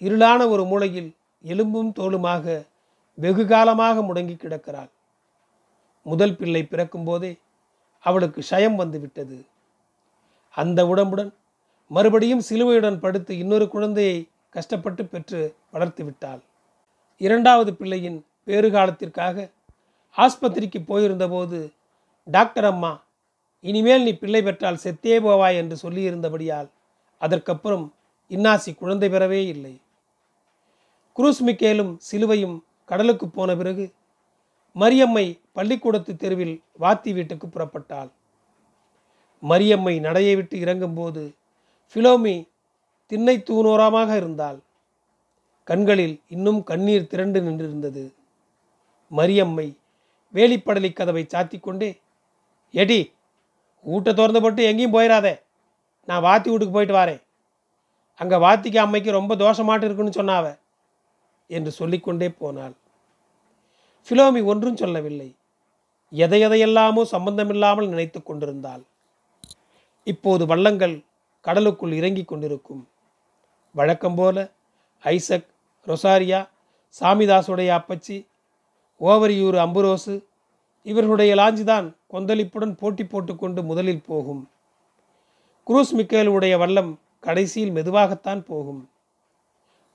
இருளான 0.00 0.48
ஒரு 0.48 0.64
மூலையில் 0.64 1.10
எலும்பும் 1.44 1.92
தோலுமாக 1.98 2.44
வெகு 3.18 3.44
காலமாக 3.46 4.02
முடங்கி 4.02 4.36
கிடக்கிறாள். 4.36 4.90
முதல் 6.06 6.36
பிள்ளை 6.36 6.62
பிறக்கும்போதே 6.64 7.32
அவளுக்கு 8.04 8.40
ஷயம் 8.50 8.74
வந்துவிட்டது 8.74 9.38
அந்த 10.54 10.80
உடம்புடன் 10.86 11.30
மறுபடியும் 11.94 12.44
சிலுவையுடன் 12.48 12.98
படுத்து 12.98 13.32
இன்னொரு 13.38 13.66
குழந்தையை 13.68 14.18
கஷ்டப்பட்டு 14.50 15.04
பெற்று 15.04 15.40
வளர்த்து 15.70 16.02
விட்டாள். 16.04 16.42
இரண்டாவது 17.20 17.70
பிள்ளையின் 17.74 18.18
பேறுகாலத்திற்காக 18.46 19.50
ஆஸ்பத்திரிக்கு 20.16 20.80
போயிருந்தபோது 20.88 21.58
டாக்டர் 22.26 22.64
அம்மா 22.64 22.92
இனிமேல் 23.60 24.02
நீ 24.02 24.12
பிள்ளை 24.12 24.42
பெற்றால் 24.42 24.82
செத்தே 24.84 25.16
போவாய் 25.26 25.58
என்று 25.60 25.76
சொல்லியிருந்தபடியால் 25.82 26.68
அதற்கப்புறம் 27.20 27.84
இன்னாசி 28.30 28.70
குழந்தை 28.74 29.08
பெறவே 29.10 29.40
இல்லை. 29.54 29.74
குரூஸ் 31.16 31.42
மிக்கேலும் 31.46 31.92
சிலுவையும் 32.10 32.56
கடலுக்கு 32.84 33.26
போன 33.28 33.50
பிறகு 33.56 33.84
மரியம்மை 34.76 35.26
பள்ளிக்கூடத்து 35.52 36.12
தெருவில் 36.16 36.56
வாத்தி 36.80 37.10
வீட்டுக்கு 37.14 37.46
புறப்பட்டாள். 37.46 38.10
மரியம்மை 39.42 39.94
நடையை 40.00 40.34
விட்டு 40.36 40.56
இறங்கும்போது 40.58 41.22
ஃபிலோமி 41.94 42.34
திண்ணை 43.10 43.34
தூணோரமாக 43.48 44.10
இருந்தாள். 44.20 44.58
கண்களில் 45.68 46.14
இன்னும் 46.34 46.60
கண்ணீர் 46.70 47.10
திரண்டு 47.12 47.38
நின்றிருந்தது. 47.40 48.04
மரியம்மை 49.10 49.66
வேலிப்படலி 50.34 50.90
கதவை 50.92 51.24
சாத்திக்கொண்டே 51.32 51.90
எடி 52.74 53.00
ஊட்ட 53.86 54.08
திறந்து 54.18 54.40
போட்டு 54.42 54.62
எங்கேயும் 54.70 54.94
போயிடாதே 54.96 55.34
நான் 56.08 56.24
வாத்தி 56.26 56.48
வீட்டுக்கு 56.50 56.76
போயிட்டு 56.76 56.96
வரேன். 57.00 57.20
அங்கே 58.20 58.36
வாத்திக்கு 58.46 58.78
அம்மைக்கு 58.84 59.10
ரொம்ப 59.18 59.32
தோஷமாட்டு 59.42 59.86
இருக்குன்னு 59.86 60.18
சொன்னாவ 60.18 60.46
என்று 61.50 61.70
சொல்லிக்கொண்டே 61.80 62.28
போனாள். 62.42 62.74
ஃபிலோமி 64.06 64.40
ஒன்றும் 64.52 64.80
சொல்லவில்லை. 64.82 65.30
எதை 66.12 66.38
எதையெல்லாமோ 66.46 67.02
சம்பந்தமில்லாமல் 67.14 67.90
நினைத்து 67.92 68.20
கொண்டிருந்தாள். 68.22 68.82
இப்போது 70.06 70.44
வள்ளங்கள் 70.52 70.94
கடலுக்குள் 71.46 71.92
இறங்கி 71.92 72.24
கொண்டிருக்கும். 72.24 72.88
வழக்கம் 73.74 74.14
போல 74.14 74.50
ஐசக் 75.02 75.48
ரொசாரியா 75.86 76.48
சாமிதாசுடைய 77.00 77.70
அப்பச்சி 77.78 78.26
ஓவரியூர் 79.00 79.58
அம்புரோசு 79.64 80.24
இவர்களுடைய 80.82 81.34
லாஞ்சிதான் 81.34 81.92
கொந்தளிப்புடன் 82.12 82.76
போட்டி 82.76 83.04
போட்டுக்கொண்டு 83.04 83.62
முதலில் 83.62 84.02
போகும். 84.06 84.50
குரூஸ் 85.66 85.92
மிக்கேலுடைய 85.96 86.54
வல்லம் 86.62 86.94
கடைசியில் 87.20 87.74
மெதுவாகத்தான் 87.74 88.40
போகும். 88.40 88.90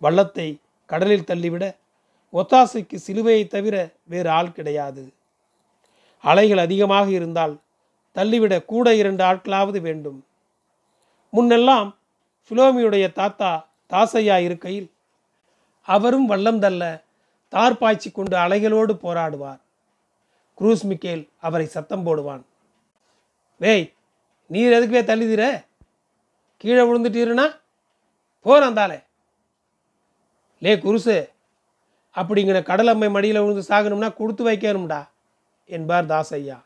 வள்ளத்தை 0.02 0.58
கடலில் 0.86 1.24
தள்ளிவிட 1.24 1.76
ஒத்தாசைக்கு 2.34 2.98
சிலுவையை 3.08 3.48
தவிர 3.48 3.90
வேறு 4.04 4.30
ஆள் 4.30 4.52
கிடையாது. 4.52 5.14
அலைகள் 6.24 6.58
அதிகமாக 6.58 7.10
இருந்தால் 7.10 7.58
தள்ளிவிட 8.12 8.64
கூட 8.64 8.96
இரண்டு 8.96 9.24
ஆட்களாவது 9.24 9.82
வேண்டும். 9.82 10.26
முன்னெல்லாம் 11.38 11.90
ஃபிலோமியுடைய 12.48 13.06
தாத்தா 13.12 13.52
தாசையா 13.94 14.38
இருக்கையில் 14.48 14.88
அவரும் 15.82 16.28
வல்லம் 16.32 16.60
தள்ள 16.60 16.84
தார் 17.54 17.78
பாய்ச்சி 17.78 18.10
கொண்டு 18.12 18.36
அலைகளோடு 18.38 18.94
போராடுவார். 19.04 19.60
குரூஸ் 20.58 20.84
மிக்கேல் 20.90 21.24
அவரை 21.48 21.66
சத்தம் 21.66 22.06
போடுவான். 22.08 22.44
வேய் 23.62 23.86
நீர் 24.48 24.76
எதுக்குவே 24.78 25.02
தள்ளிதிர? 25.10 25.44
கீழே 26.62 26.84
விழுந்துட்டீருனா 26.84 27.46
போறாந்தாலே 28.46 29.00
லே 30.62 30.72
குருசு 30.76 31.18
அப்படிங்கிற 32.16 32.60
கடலம்மை 32.70 33.10
மடியில் 33.16 33.44
விழுந்து 33.44 33.64
சாகணும்னா 33.70 34.10
கொடுத்து 34.20 34.44
வைக்கணும்டா 34.50 35.02
என்பார் 35.66 36.10
தாசையா. 36.14 36.58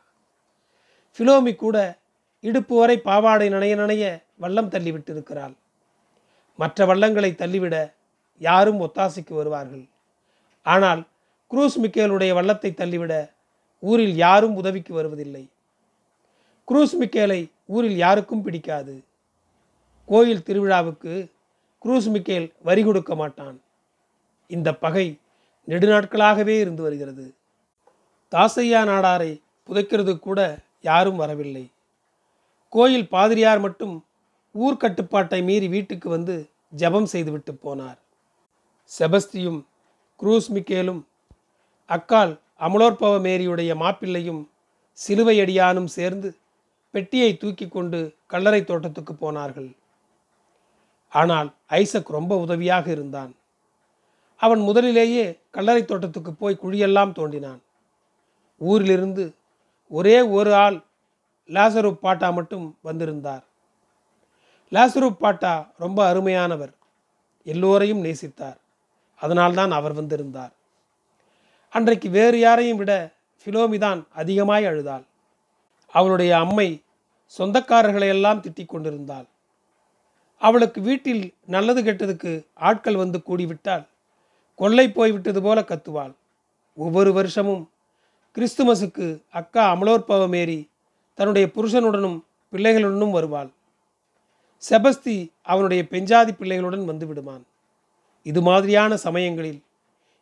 ஃபிலோமி 1.16 1.52
கூட 1.56 1.76
இடுப்பு 2.40 2.74
வரை 2.78 2.96
பாவாடை 3.08 3.48
நனைய 3.54 3.74
நனைய 3.82 4.04
வல்லம் 4.42 4.72
தள்ளிவிட்டு 4.74 5.10
இருக்கிறாள் 5.10 5.54
மற்ற 6.58 6.86
வள்ளங்களை 6.86 7.34
தள்ளிவிட 7.34 7.76
யாரும் 8.38 8.80
ஒத்தாசைக்கு 8.80 9.34
வருவார்கள். 9.34 9.84
ஆனால் 10.62 11.00
குரூஸ் 11.50 11.76
மிக்கேலுடைய 11.82 12.32
வள்ளத்தை 12.34 12.74
தள்ளிவிட 12.74 13.14
ஊரில் 13.78 14.14
யாரும் 14.16 14.54
உதவிக்கு 14.54 14.94
வருவதில்லை. 14.94 15.44
குரூஸ் 16.68 16.94
மிக்கேலை 17.00 17.40
ஊரில் 17.66 17.96
யாருக்கும் 17.96 18.42
பிடிக்காது. 18.42 18.94
கோயில் 20.06 20.44
திருவிழாவுக்கு 20.46 21.14
குரூஸ் 21.84 22.08
மிக்கேல் 22.14 22.52
வரி 22.62 22.82
கொடுக்க 22.84 23.14
மாட்டான். 23.14 23.56
இந்த 24.46 24.68
பகை 24.74 25.06
நெடுநாட்களாகவே 25.68 26.54
இருந்து 26.60 26.82
வருகிறது. 26.82 27.34
தாசையா 28.28 28.80
நாடாரை 28.84 29.32
புதைக்கிறது 29.68 30.18
கூட 30.18 30.40
யாரும் 30.80 31.16
வரவில்லை. 31.16 31.64
கோயில் 32.68 33.08
பாதிரியார் 33.08 33.60
மட்டும் 33.60 33.94
ஊர்க்கட்டுப்பாட்டை 34.54 35.42
மீறி 35.42 35.68
வீட்டுக்கு 35.68 36.08
வந்து 36.08 36.50
ஜெபம் 36.76 37.04
செய்துவிட்டு 37.04 37.52
போனார். 37.52 37.98
செபஸ்தியும் 38.98 39.64
குரூஸ் 40.20 40.48
மிக்கேலும் 40.48 41.06
அக்கால் 41.88 42.40
அமலோற்பவ 42.60 43.14
மேரியுடைய 43.26 43.74
மாப்பிள்ளையும் 43.74 44.48
சிலுவையடியானும் 44.98 45.90
சேர்ந்து 45.98 46.36
பெட்டியை 46.90 47.36
தூக்கி 47.36 47.68
கொண்டு 47.68 48.14
கல்லறை 48.26 48.64
தோட்டத்துக்கு 48.64 49.14
போனார்கள். 49.14 49.70
ஆனால் 51.08 51.54
ஐசக் 51.66 52.10
ரொம்ப 52.10 52.36
உதவியாக 52.38 52.90
இருந்தான். 52.90 53.34
அவன் 54.36 54.60
முதலிலேயே 54.60 55.38
கல்லறை 55.50 55.84
தோட்டத்துக்கு 55.84 56.32
போய் 56.32 56.60
குழியெல்லாம் 56.62 57.16
தோண்டினான். 57.18 57.60
ஊரிலிருந்து 58.56 59.34
ஒரே 59.88 60.20
ஒரு 60.20 60.54
ஆள் 60.54 60.84
லாசரு 61.48 61.92
பாட்டா 61.94 62.30
மட்டும் 62.30 62.78
வந்திருந்தார். 62.82 63.44
லாசுரு 64.72 65.10
பாட்டா 65.10 65.70
ரொம்ப 65.78 66.14
அருமையானவர். 66.14 66.72
எல்லோரையும் 67.44 68.04
நேசித்தார். 68.04 68.56
அதனால்தான் 69.20 69.70
அவர் 69.70 69.92
வந்திருந்தார். 69.92 70.52
அன்றைக்கு 71.70 72.10
வேறு 72.10 72.38
யாரையும் 72.38 72.76
விட 72.76 73.12
ஃபிலோமிதான் 73.44 74.04
அதிகமாய் 74.14 74.64
அழுதாள். 74.64 75.02
அவளுடைய 75.92 76.38
அம்மை 76.38 76.82
சொந்தக்காரர்களையெல்லாம் 77.38 78.40
திட்டிக் 78.40 78.66
கொண்டிருந்தாள். 78.66 79.24
அவளுக்கு 80.38 80.80
வீட்டில் 80.80 81.34
நல்லது 81.46 81.82
கெட்டதுக்கு 81.82 82.46
ஆட்கள் 82.54 82.96
வந்து 82.96 83.22
கூடிவிட்டால் 83.22 83.86
கொள்ளை 84.54 84.90
போய்விட்டது 84.90 85.42
போல 85.42 85.60
கத்துவாள். 85.60 86.12
ஒவ்வொரு 86.74 87.12
வருஷமும் 87.12 87.70
கிறிஸ்துமஸுக்கு 88.34 89.22
அக்கா 89.32 89.74
அமலோற்பவமேரி 89.74 90.68
தன்னுடைய 91.14 91.50
புருஷனுடனும் 91.54 92.20
பிள்ளைகளுடனும் 92.52 93.10
வருவாள். 93.10 93.50
செபஸ்தி 94.68 95.16
அவனுடைய 95.42 95.82
பெஞ்சாதி 95.90 96.32
பிள்ளைகளுடன் 96.38 96.84
வந்து 96.84 97.06
விடுவான் 97.06 97.44
இது 98.22 98.42
மாதிரியான 98.42 98.96
சமயங்களில் 98.96 99.60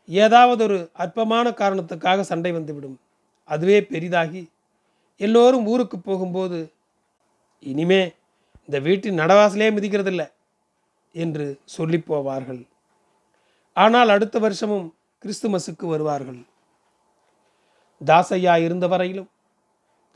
ஏதாவது 0.08 0.64
ஒரு 0.64 0.90
அற்பமான 0.92 1.50
காரணத்துக்காக 1.50 2.20
சண்டை 2.20 2.52
வந்துவிடும். 2.52 2.96
அதுவே 3.44 3.78
பெரிதாகி 3.82 4.42
எல்லோரும் 5.16 5.66
ஊருக்கு 5.66 5.98
போகும்போது 5.98 6.72
இனிமே 7.58 8.02
இந்த 8.66 8.78
வீட்டின் 8.78 9.18
நடவாசலே 9.18 9.68
மிதிக்கிறதில்ல 9.76 10.22
என்று 11.14 11.46
சொல்லி 11.64 11.98
போவார்கள். 12.08 12.62
ஆனால் 13.72 14.08
அடுத்த 14.08 14.38
வருஷமும் 14.38 14.94
கிறிஸ்துமஸுக்கு 15.22 15.86
வருவார்கள். 15.86 16.40
தாசையா 18.06 18.56
இருந்த 18.56 18.86
வரையிலும் 18.88 19.30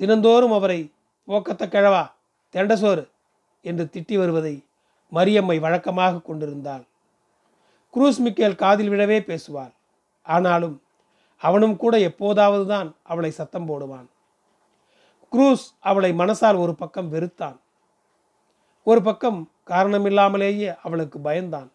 தினந்தோறும் 0.00 0.52
அவரை 0.52 0.81
போக்கத்த 1.28 1.64
கிழவா 1.75 2.04
தெண்டசோறு 2.54 3.04
என்று 3.64 3.85
திட்டி 3.92 4.16
வருவதை 4.18 4.54
மரியம்மை 5.12 5.56
வழக்கமாக 5.64 6.21
கொண்டிருந்தாள். 6.21 6.85
குரூஸ் 7.94 8.21
மிக்கேல் 8.25 8.61
காதில் 8.62 8.90
விழவே 8.90 9.18
பேசுவாள். 9.28 9.75
ஆனாலும் 10.23 10.76
அவனும் 11.42 11.76
கூட 11.76 11.94
எப்போதாவது 11.99 12.64
தான் 12.66 12.88
அவளை 13.02 13.30
சத்தம் 13.30 13.68
போடுவான். 13.68 14.09
குரூஸ் 15.33 15.66
அவளை 15.80 16.11
மனசால் 16.12 16.59
ஒரு 16.59 16.75
பக்கம் 16.75 17.12
வெறுத்தான். 17.12 17.59
ஒரு 18.87 19.00
பக்கம் 19.02 19.38
காரணமில்லாமலேயே 19.66 20.71
அவளுக்கு 20.83 21.18
பயந்தான். 21.18 21.68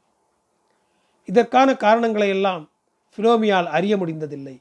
இதற்கான 1.25 1.69
காரணங்களை 1.75 2.27
எல்லாம் 2.29 2.63
ஃபிலோமியால் 3.13 3.67
அறிய 3.77 3.93
முடிந்ததில்லை. 3.97 4.55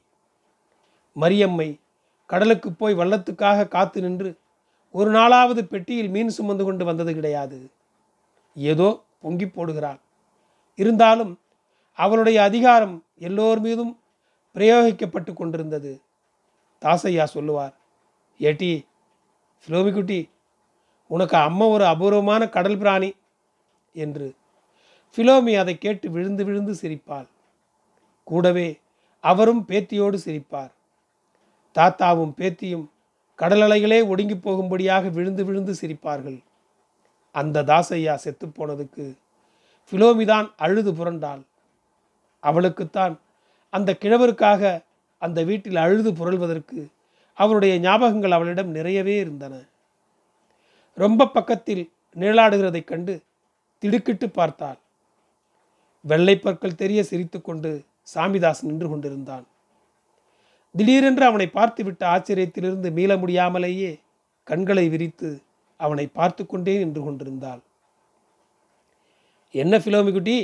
மரியம்மை 1.15 1.69
கடலுக்கு 2.25 2.69
போய் 2.71 2.95
வள்ளத்துக்காக 2.95 3.67
காத்து 3.67 3.99
நின்று 4.01 4.29
ஒரு 4.91 5.11
நாளாவது 5.11 5.61
பெட்டியில் 5.61 6.09
மீன் 6.09 6.29
சுமந்து 6.29 6.63
கொண்டு 6.63 6.85
வந்தது 6.85 7.13
கிடையாது. 7.13 7.71
ஏதோ 8.55 9.03
பொங்கி 9.21 9.45
போடுகிறாள். 9.45 9.99
இருந்தாலும் 10.75 11.39
அவளுடைய 11.93 12.43
அதிகாரம் 12.43 13.03
எல்லோர் 13.19 13.59
மீதும் 13.59 13.99
பிரயோகிக்கப்பட்டு 14.53 15.33
கொண்டிருந்தது. 15.33 16.01
தாசையா 16.79 17.25
சொல்லுவார் 17.25 17.73
ஏட்டி 18.39 18.85
ஃபிலோமிக்குட்டி 19.61 20.29
உனக்கு 21.07 21.37
அம்மா 21.37 21.65
ஒரு 21.65 21.85
அபூர்வமான 21.85 22.49
கடல் 22.49 22.77
பிராணி 22.77 23.15
என்று. 23.93 24.35
ஃபிலோமி 25.15 25.59
அதை 25.59 25.77
கேட்டு 25.77 26.09
விழுந்து 26.11 26.45
விழுந்து 26.45 26.73
சிரிப்பாள். 26.81 27.27
கூடவே 28.23 28.79
அவரும் 29.19 29.65
பேத்தியோடு 29.67 30.17
சிரிப்பார். 30.25 30.71
தாத்தாவும் 31.75 32.33
பேத்தியும் 32.37 32.87
கடல் 33.39 33.61
அலைகளே 33.61 34.07
ஒடுங்கி 34.07 34.35
போகும்படியாக 34.35 35.09
விழுந்து 35.09 35.45
விழுந்து 35.45 35.73
சிரிப்பார்கள். 35.81 36.39
அந்த 37.35 37.63
தாசையா 37.63 38.13
செத்துப்போனதுக்கு 38.23 39.05
ஃபிலோமிதான் 39.89 40.47
அழுது 40.57 40.91
புரண்டாள். 40.93 41.41
அவளுக்குத்தான் 42.43 43.13
அந்த 43.73 43.97
கிழவருக்காக 44.01 44.81
அந்த 45.21 45.39
வீட்டில் 45.43 45.75
அழுது 45.75 46.13
புரள்வதற்கு 46.13 46.81
அவருடைய 47.33 47.73
ஞாபகங்கள் 47.79 48.35
அவளிடம் 48.37 48.71
நிறையவே 48.77 49.15
இருந்தன. 49.15 49.55
ரொம்ப 50.97 51.27
பக்கத்தில் 51.27 51.83
நிழலாடுகிறதைக் 52.15 52.91
கண்டு 52.91 53.13
திடுக்கிட்டு 53.83 54.29
பார்த்தாள். 54.29 54.79
வெள்ளைப்பற்கள் 56.07 56.79
தெரிய 56.81 57.03
சிரித்துக்கொண்டு 57.03 57.71
சாமிதாஸ் 58.15 58.61
நின்று 58.61 58.87
கொண்டிருந்தான். 58.89 59.45
திடீரென்று 60.75 61.25
அவனை 61.25 61.47
பார்த்துவிட்ட 61.53 62.03
ஆச்சரியத்திலிருந்து 62.13 62.91
மீள 62.91 63.17
முடியாமலேயே 63.17 63.91
கண்களை 64.43 64.89
விரித்து 64.89 65.29
அவனை 65.77 66.07
பார்த்து 66.07 66.45
கொண்டே 66.45 66.77
நின்று 66.77 67.01
கொண்டிருந்தாள். 67.03 67.61
என்ன 69.55 69.77
ஃபிலோமிகுட்டி 69.77 70.37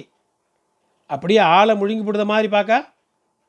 அப்படியே 1.10 1.40
ஆளை 1.40 1.74
முழுங்கி 1.76 2.04
போடுத 2.04 2.26
மாதிரி 2.26 2.48
பார்க்க 2.48 2.94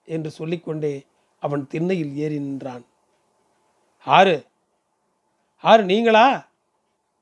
என்று 0.04 0.30
சொல்லிக்கொண்டே 0.30 0.94
அவன் 1.42 1.66
திண்ணையில் 1.66 2.16
ஏறி 2.16 2.38
நின்றான். 2.38 2.84
ஆறு 4.06 4.46
ஆறு 5.64 5.82
நீங்களா? 5.84 6.48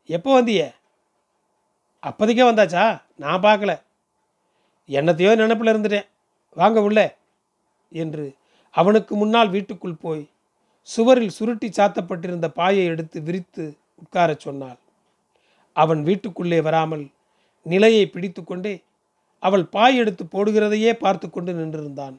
எப்போ 0.08 0.42
வந்திய? 0.42 0.62
அப்போதைக்கே 2.02 2.44
வந்தாச்சா? 2.48 2.84
நான் 3.16 3.40
பார்க்கல. 3.40 3.72
என்னத்தையோ 4.88 5.30
நினப்பில் 5.36 5.72
இருந்துட்டேன். 5.72 6.08
வாங்க 6.56 6.82
உள்ள 6.82 7.00
என்று 7.92 8.24
அவனுக்கு 8.74 9.16
முன்னால் 9.16 9.48
வீட்டுக்குள் 9.48 10.00
போய் 10.00 10.30
சுவரில் 10.82 11.28
சுருட்டி 11.28 11.68
சாத்தப்பட்டிருந்த 11.68 12.46
பாயை 12.48 12.84
எடுத்து 12.84 13.18
விரித்து 13.22 13.64
உட்காரச் 13.94 14.40
சொன்னாள். 14.40 14.78
அவன் 15.72 16.02
வீட்டுக்குள்ளே 16.02 16.60
வராமல் 16.60 17.04
நிலையை 17.66 18.06
பிடித்து 18.06 18.44
கொண்டே 18.44 18.74
அவள் 19.38 19.64
பாய் 19.64 19.96
எடுத்து 19.96 20.24
போடுகிறதையே 20.24 20.92
பார்த்து 20.92 21.30
கொண்டு 21.30 21.52
நின்றிருந்தான். 21.52 22.16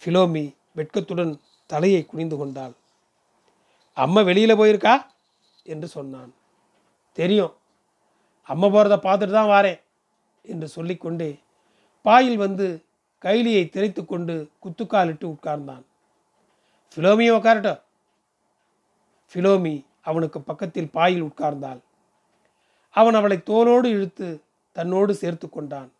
ஃபிலோமி 0.00 0.44
வெட்கத்துடன் 0.76 1.32
தலையை 1.66 2.06
குனிந்து 2.06 2.36
கொண்டாள். 2.36 2.74
அம்மா 3.96 4.20
வெளியில் 4.20 4.58
போயிருக்கா? 4.60 4.94
என்று 5.62 5.88
சொன்னான். 5.88 6.32
தெரியும். 7.12 7.54
அம்மா 8.42 8.66
போகிறத 8.66 8.96
பார்த்துட்டு 9.06 9.30
தான் 9.30 9.50
வாரேன் 9.50 9.80
என்று 10.44 10.68
சொல்லிக்கொண்டே 10.68 11.30
பாயில் 12.04 12.36
வந்து 12.36 12.66
கைலியை 13.24 13.64
திரைத்து 13.68 14.02
கொண்டு 14.04 14.34
குத்துக்காலிட்டு 14.62 15.26
உட்கார்ந்தான். 15.34 15.84
ஃபிலோமியை 16.92 17.32
உட்காரட்டும் 17.38 17.80
ஃபிலோமி 19.32 19.74
அவனுக்கு 20.08 20.38
பக்கத்தில் 20.40 20.92
பாயில் 20.96 21.26
உட்கார்ந்தாள். 21.28 21.80
அவன் 22.94 23.14
அவளை 23.14 23.36
தோளோடு 23.50 23.88
இழுத்து 23.96 24.28
தன்னோடு 24.76 25.12
சேர்த்து 25.14 25.46
கொண்டான். 25.48 25.90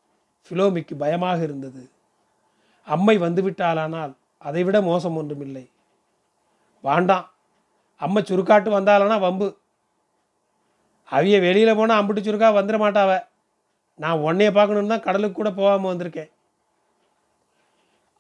ஃபிலோமிக்கு 0.47 0.95
பயமாக 0.97 1.41
இருந்தது. 1.43 1.83
அம்மை 2.89 3.17
வந்துவிட்டாலானால் 3.19 4.13
அதைவிட 4.39 4.79
மோசம் 4.83 5.17
ஒன்றுமில்லை. 5.17 5.65
வாண்டாம் 6.85 7.27
அம்மை 7.97 8.23
சுருக்காட்டு 8.23 8.71
வந்தாலனா 8.79 9.17
வம்பு. 9.21 9.49
அவிய 11.13 11.37
வெளியில் 11.41 11.79
போனால் 11.79 12.01
அம்பிட்டு 12.01 12.23
சுருக்கா 12.27 12.49
வந்துட 12.59 12.77
மாட்டாவ. 12.85 13.13
நான் 14.03 14.23
உன்னைய 14.27 14.51
பார்க்கணுன்னு 14.59 14.93
தான் 14.95 15.07
கடலுக்கு 15.07 15.37
கூட 15.39 15.51
போகாமல் 15.51 15.91
வந்திருக்கேன். 15.93 16.31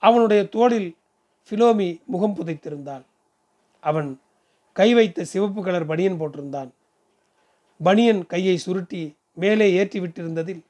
அவனுடைய 0.02 0.48
தோளில் 0.48 0.90
ஃபிலோமி 1.46 1.88
முகம் 2.04 2.36
புதைத்திருந்தாள். 2.36 3.04
அவன் 3.80 4.10
கை 4.72 4.94
வைத்த 4.94 5.24
சிவப்பு 5.24 5.60
கலர் 5.62 5.86
பனியன் 5.86 6.20
போட்டிருந்தான். 6.20 6.70
பனியன் 7.80 8.26
கையை 8.26 8.56
சுருட்டி 8.56 9.02
மேலே 9.34 9.72
ஏற்றி 9.72 10.00
விட்டிருந்ததில் 10.00 10.62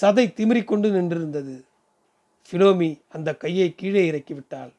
சதை 0.00 0.24
திமிரிக்கொண்டு 0.30 0.88
நின்றிருந்தது. 0.96 1.54
ஃபிலோமி 2.48 2.90
அந்த 3.08 3.34
கையை 3.34 3.74
கீழே 3.74 4.02
இறக்கிவிட்டாள் 4.10 4.72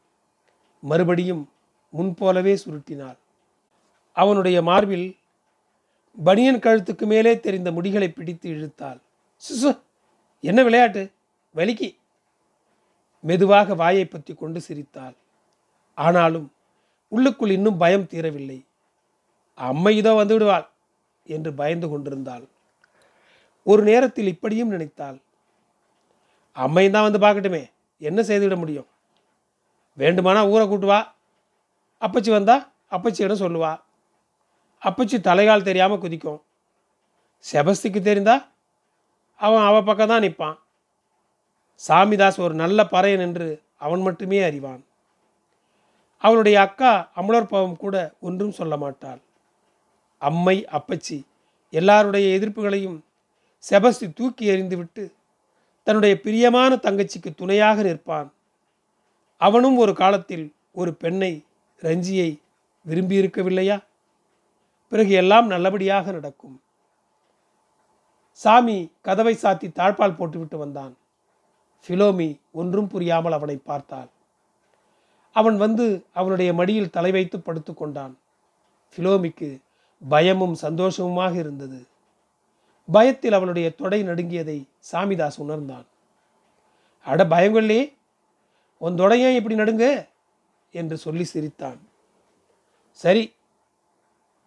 மறுபடியும் 0.83 1.43
முன்போலவே 1.89 2.53
சுருட்டினாள். 2.65 3.17
அவனுடைய 4.13 4.61
மார்பில் 4.61 5.07
பனியன் 6.17 6.59
கழுத்துக்கு 6.59 7.05
மேலே 7.05 7.39
தெரிந்த 7.39 7.71
முடிகளை 7.71 8.07
பிடித்து 8.09 8.47
இழுத்தாள். 8.49 8.99
சுசு 9.37 9.71
என்ன 10.43 10.63
விளையாட்டு? 10.63 11.03
வலிக்கு. 11.55 11.89
மெதுவாக 13.23 13.75
வாயை 13.81 14.05
பற்றி 14.05 14.33
கொண்டு 14.33 14.59
சிரித்தாள். 14.67 15.15
ஆனாலும் 15.97 16.47
உள்ளுக்குள் 17.11 17.55
இன்னும் 17.57 17.79
பயம் 17.83 18.09
தீரவில்லை. 18.11 18.59
அம்மை 19.57 19.93
இதோ 19.99 20.11
வந்து 20.19 20.33
விடுவாள் 20.35 20.67
என்று 21.35 21.51
பயந்து 21.53 21.87
கொண்டிருந்தாள். 21.89 22.45
ஒரு 23.65 23.81
நேரத்தில் 23.89 24.31
இப்படியும் 24.33 24.73
நினைத்தாள். 24.75 25.17
அம்மையும் 26.55 26.95
தான் 26.95 27.07
வந்து 27.07 27.19
பார்க்கட்டுமே 27.25 27.63
என்ன 28.01 28.19
செய்துவிட 28.29 28.55
முடியும்? 28.61 28.87
வேண்டுமானா 29.97 30.41
ஊரை 30.53 30.65
கூட்டு 30.67 30.87
வா. 30.91 30.99
அப்பச்சி 32.01 32.31
வந்தா 32.37 32.55
அப்பச்சியிடம் 32.95 33.43
சொல்லுவா. 33.43 33.71
அப்பச்சி 34.81 35.17
தலைகால் 35.27 35.67
தெரியாமல் 35.69 36.01
குதிக்கும். 36.03 36.39
செபஸ்திக்கு 37.45 37.99
தெரிந்தா 38.07 38.35
அவன் 39.39 39.65
அவ 39.67 39.77
பக்கம் 39.89 40.11
தான் 40.11 40.23
நிற்பான் 40.25 40.57
சாமிதாஸ் 41.87 42.39
ஒரு 42.39 42.53
நல்ல 42.53 42.83
பறையன் 42.83 43.19
என்று 43.19 43.61
அவன் 43.77 44.01
மட்டுமே 44.01 44.41
அறிவான். 44.41 44.85
அவனுடைய 46.17 46.61
அக்கா 46.61 47.11
அமலோற்பவம் 47.15 47.75
கூட 47.75 48.13
ஒன்றும் 48.21 48.51
சொல்ல 48.51 48.77
மாட்டாள். 48.77 49.21
அம்மை 50.17 50.65
அப்பச்சி 50.71 51.23
எல்லாருடைய 51.69 52.39
எதிர்ப்புகளையும் 52.39 52.99
செபஸ்தி 53.69 54.13
தூக்கி 54.13 54.49
எறிந்துவிட்டு 54.49 55.11
தன்னுடைய 55.83 56.21
பிரியமான 56.21 56.75
தங்கச்சிக்கு 56.75 57.35
துணையாக 57.35 57.83
நிற்பான். 57.83 58.29
அவனும் 59.37 59.77
ஒரு 59.77 59.93
காலத்தில் 59.93 60.53
ஒரு 60.71 60.93
பெண்ணை 60.93 61.45
ரஞ்சியை 61.81 62.39
விரும்பியிருக்கவில்லையா? 62.87 63.83
பிறகு 64.87 65.11
எல்லாம் 65.11 65.47
நல்லபடியாக 65.47 66.11
நடக்கும். 66.11 66.61
சாமி 68.31 68.91
கதவை 69.01 69.37
சாத்தி 69.41 69.69
தாழ்பால் 69.75 70.15
போட்டுவிட்டு 70.15 70.57
வந்தான். 70.57 70.97
ஃபிலோமி 71.87 72.39
ஒன்றும் 72.51 72.87
புரியாமல் 72.87 73.31
அவனை 73.31 73.57
பார்த்தாள். 73.57 74.09
அவன் 75.31 75.57
வந்து 75.57 76.03
அவனுடைய 76.13 76.53
மடியில் 76.53 76.89
தலை 76.89 77.11
வைத்து 77.11 77.39
படுத்து 77.39 77.73
கொண்டான். 77.73 78.17
ஃபிலோமிக்கு 78.95 79.61
பயமும் 80.09 80.55
சந்தோஷமுமாக 80.61 81.35
இருந்தது. 81.35 81.87
பயத்தில் 82.91 83.33
அவளுடைய 83.33 83.75
தொடை 83.75 84.03
நடுங்கியதை 84.03 84.67
சாமிதாஸ் 84.91 85.37
உணர்ந்தான். 85.37 85.85
அட 87.03 87.25
பயங்கொள்ளே 87.25 87.93
உன் 88.77 88.95
தொடையன் 88.95 89.35
இப்படி 89.35 89.55
நடுங்க? 89.55 90.07
என்று 90.71 90.97
சொல்லி 90.97 91.23
சிரித்தான். 91.23 91.79
சரி 92.91 93.35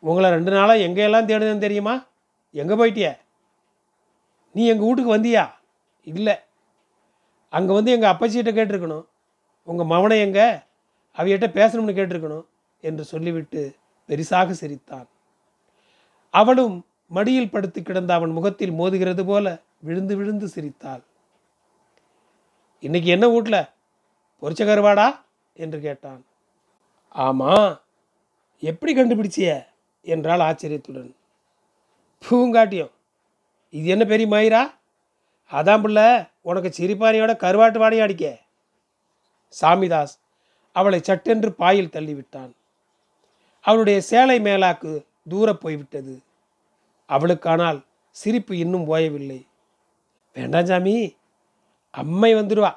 உங்களை 0.00 0.30
ரெண்டு 0.30 0.50
நாளாக 0.50 0.78
எங்கெல்லாம் 0.78 1.28
தேடுதுன்னு 1.30 1.58
தெரியுமா? 1.58 2.04
எங்கே 2.50 2.74
போயிட்டிய? 2.74 3.18
நீ 4.52 4.66
எங்கள் 4.66 4.86
வீட்டுக்கு 4.86 5.16
வந்தியா? 5.16 5.50
இல்லை. 6.02 6.40
அங்கே 7.52 7.72
வந்து 7.72 7.90
எங்கள் 7.90 8.12
அப்பச்சிகிட்ட 8.12 8.52
கேட்டிருக்கணும். 8.58 9.06
உங்கள் 9.68 9.86
மவனை 9.86 10.18
எங்கே? 10.20 10.46
அவையிட்ட 11.18 11.46
பேசணும்னு 11.58 11.96
கேட்டிருக்கணும் 11.98 12.46
என்று 12.80 13.04
சொல்லிவிட்டு 13.04 13.76
பெரிசாக 14.08 14.50
சிரித்தான். 14.50 15.08
அவளும் 16.30 16.76
மடியில் 17.06 17.50
படுத்து 17.50 17.82
கிடந்த 17.82 18.14
அவன் 18.14 18.30
முகத்தில் 18.30 18.78
மோதுகிறது 18.78 19.22
போல 19.24 19.46
விழுந்து 19.78 20.16
விழுந்து 20.16 20.48
சிரித்தாள். 20.48 21.02
இன்னைக்கு 22.80 23.08
என்ன 23.10 23.28
வீட்டில் 23.28 23.68
பொரிச்ச 24.42 24.62
கருவாடா 24.64 25.08
என்று 25.52 25.80
கேட்டான். 25.80 26.22
ஆமாம் 27.08 27.80
எப்படி 28.62 28.92
கண்டுபிடிச்சிய? 28.94 29.48
என்றால் 30.06 30.40
ஆச்சரியத்துடன். 30.40 31.10
பூங்காட்டியம். 32.24 32.92
இது 33.70 33.86
என்ன 33.86 34.04
பெரிய 34.04 34.28
மயிரா? 34.36 34.62
அதான் 35.52 35.82
பிள்ளை 35.82 36.24
உனக்கு 36.40 36.72
சிரிப்பானியோட 36.78 37.32
கருவாட்டு 37.34 37.78
வாடையும் 37.78 38.00
அடிக்க. 38.00 38.38
சாமிதாஸ் 39.60 40.18
அவளை 40.72 41.00
சட்டென்று 41.02 41.52
பாயில் 41.52 41.90
தள்ளிவிட்டான். 41.92 42.52
அவளுடைய 43.60 44.00
சேலை 44.00 44.40
மேலாக்கு 44.40 45.04
தூரப் 45.30 45.60
போய்விட்டது. 45.60 46.22
அவளுக்கானால் 47.08 47.84
சிரிப்பு 48.10 48.58
இன்னும் 48.58 48.88
ஓயவில்லை. 48.88 49.46
வேண்டாம் 50.34 50.66
சாமி 50.66 51.16
அம்மை 51.90 52.34
வந்துடுவா 52.34 52.76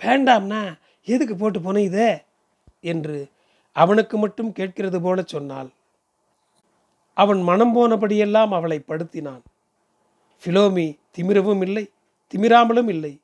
வேண்டாம்னா 0.00 0.78
எதுக்கு 1.04 1.36
போட்டு 1.36 1.60
போன 1.60 1.80
இது? 1.80 2.24
என்று 2.80 3.28
அவனுக்கு 3.72 4.18
மட்டும் 4.18 4.52
கேட்கிறது 4.52 5.00
போல 5.00 5.22
சொன்னாள். 5.26 5.68
அவன் 7.14 7.42
மனம் 7.42 7.76
போனபடியெல்லாம் 7.76 8.48
அவளை 8.48 8.84
படுத்தினான். 8.88 9.40
ஃபிலோமி 10.44 11.02
திமிரவும் 11.18 11.62
இல்லை 11.62 11.90
திமிராமலும் 12.34 12.88
இல்லை. 12.88 13.20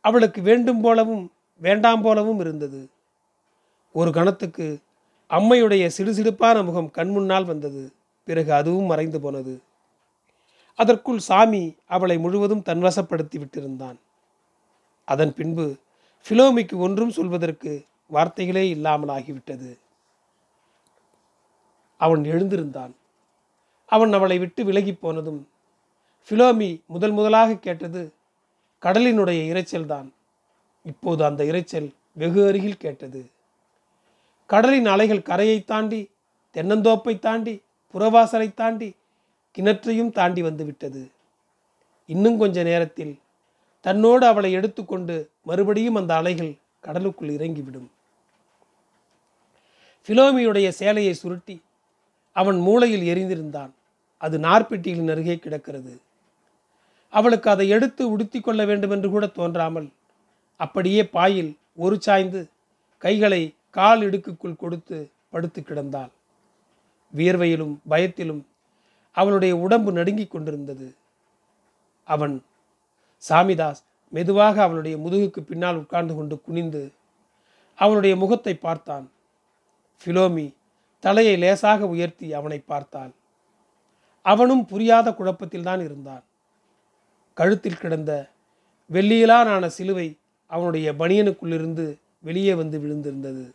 அவளுக்கு 0.00 0.42
வேண்டும் 0.42 0.80
போலவும் 0.80 1.32
வேண்டாம் 1.60 2.02
போலவும் 2.02 2.40
இருந்தது. 2.40 2.90
ஒரு 3.92 4.12
கணத்துக்கு 4.12 4.66
அம்மையுடைய 5.30 5.90
சிடுசிடுப்பான 5.96 6.64
முகம் 6.64 6.90
கண்முன்னால் 6.94 7.44
வந்தது. 7.44 7.92
பிறகு 8.24 8.52
அதுவும் 8.52 8.84
மறைந்து 8.84 9.20
போனது. 9.20 9.62
அதற்குள் 10.74 11.18
சாமி 11.18 11.76
அவளை 11.86 12.18
முழுவதும் 12.18 12.62
தன்வசப்படுத்தி 12.66 13.36
விட்டிருந்தான். 13.38 13.98
அதன் 15.04 15.34
பின்பு 15.34 15.76
ஃபிலோமிக்கு 16.26 16.76
ஒன்றும் 16.76 17.10
சொல்வதற்கு 17.10 17.72
வார்த்தைகளே 18.06 18.68
இல்லாமல் 18.68 19.08
ஆகிவிட்டது 19.08 19.70
அவன் 22.00 22.22
எழுந்திருந்தான். 22.22 22.92
அவன் 23.86 24.12
அவளை 24.12 24.38
விட்டு 24.38 24.64
விலகி 24.64 24.92
போனதும் 24.94 25.48
ஃபிலோமி 26.26 26.80
முதல் 26.86 27.10
முதலாக 27.10 27.54
கேட்டது 27.54 28.12
கடலினுடைய 28.82 29.40
இரைச்சல்தான். 29.52 30.08
இப்போது 30.82 31.24
அந்த 31.24 31.44
இரைச்சல் 31.44 31.94
வெகு 32.12 32.46
அருகில் 32.46 32.76
கேட்டது. 32.76 33.30
கடலின் 34.46 34.86
அலைகள் 34.86 35.22
கரையை 35.22 35.64
தாண்டி 35.64 36.10
தென்னந்தோப்பை 36.54 37.18
தாண்டி 37.18 37.62
புறவாசலை 37.94 38.54
தாண்டி 38.54 38.94
கிணற்றையும் 39.58 40.12
தாண்டி 40.12 40.42
வந்துவிட்டது 40.42 41.10
இன்னும் 42.06 42.38
கொஞ்ச 42.38 42.62
நேரத்தில் 42.62 43.20
தன்னோடு 43.80 44.26
அவளை 44.26 44.52
எடுத்துக்கொண்டு 44.52 45.30
மறுபடியும் 45.42 45.94
அந்த 45.94 46.16
அலைகள் 46.16 46.56
கடலுக்குள் 46.80 47.28
இறங்கிவிடும். 47.28 47.90
ஃபிலோமியுடைய 50.06 50.68
சேலையை 50.68 51.14
சுருட்டி 51.14 51.62
அவன் 52.32 52.58
மூளையில் 52.58 53.06
எரிந்திருந்தான். 53.08 53.70
அது 54.18 54.38
நார்பெட்டியின் 54.38 55.10
அருகே 55.10 55.36
கிடக்கிறது. 55.36 56.00
அவளுக்கு 57.12 57.48
அதை 57.50 57.66
எடுத்து 57.68 58.02
உடுத்தி 58.10 58.38
கொள்ள 58.40 58.62
வேண்டும் 58.64 58.90
என்று 58.90 59.08
கூட 59.10 59.26
தோன்றாமல் 59.38 59.88
அப்படியே 60.60 61.02
பாயில் 61.16 61.50
ஒரு 61.84 61.96
சாய்ந்து 62.00 62.40
கைகளை 63.02 63.42
கால் 63.70 64.02
இடுக்குக்குள் 64.06 64.60
கொடுத்து 64.62 64.98
படுத்து 65.32 65.60
கிடந்தாள். 65.60 66.12
வியர்வையிலும் 67.12 67.74
பயத்திலும் 67.88 68.42
அவளுடைய 69.16 69.52
உடம்பு 69.56 69.90
நடுங்கிக் 69.92 70.32
கொண்டிருந்தது. 70.32 70.88
அவன் 72.08 72.34
சாமிதாஸ் 73.22 73.82
மெதுவாக 74.12 74.56
அவளுடைய 74.62 74.96
முதுகுக்கு 74.98 75.40
பின்னால் 75.40 75.80
உட்கார்ந்து 75.82 76.14
கொண்டு 76.14 76.34
குனிந்து 76.40 76.82
அவளுடைய 77.78 78.14
முகத்தை 78.16 78.54
பார்த்தான். 78.66 79.06
ஃபிலோமி 80.00 80.46
தலையை 81.04 81.34
லேசாக 81.36 81.86
உயர்த்தி 81.86 82.28
அவனை 82.38 82.58
பார்த்தாள். 82.72 83.12
அவனும் 84.26 84.64
புரியாத 84.66 85.08
குழப்பத்தில் 85.14 85.68
தான் 85.68 85.82
இருந்தான். 85.84 86.24
கழுத்தில் 87.38 87.76
கிடந்த 87.76 88.30
வெள்ளியிலான 88.92 89.66
சிலுவை 89.66 90.18
அவனுடைய 90.46 90.92
பனியனுக்குள்ளிருந்து 90.92 92.00
வெளியே 92.18 92.54
வந்து 92.54 92.78
விழுந்திருந்தது. 92.80 93.52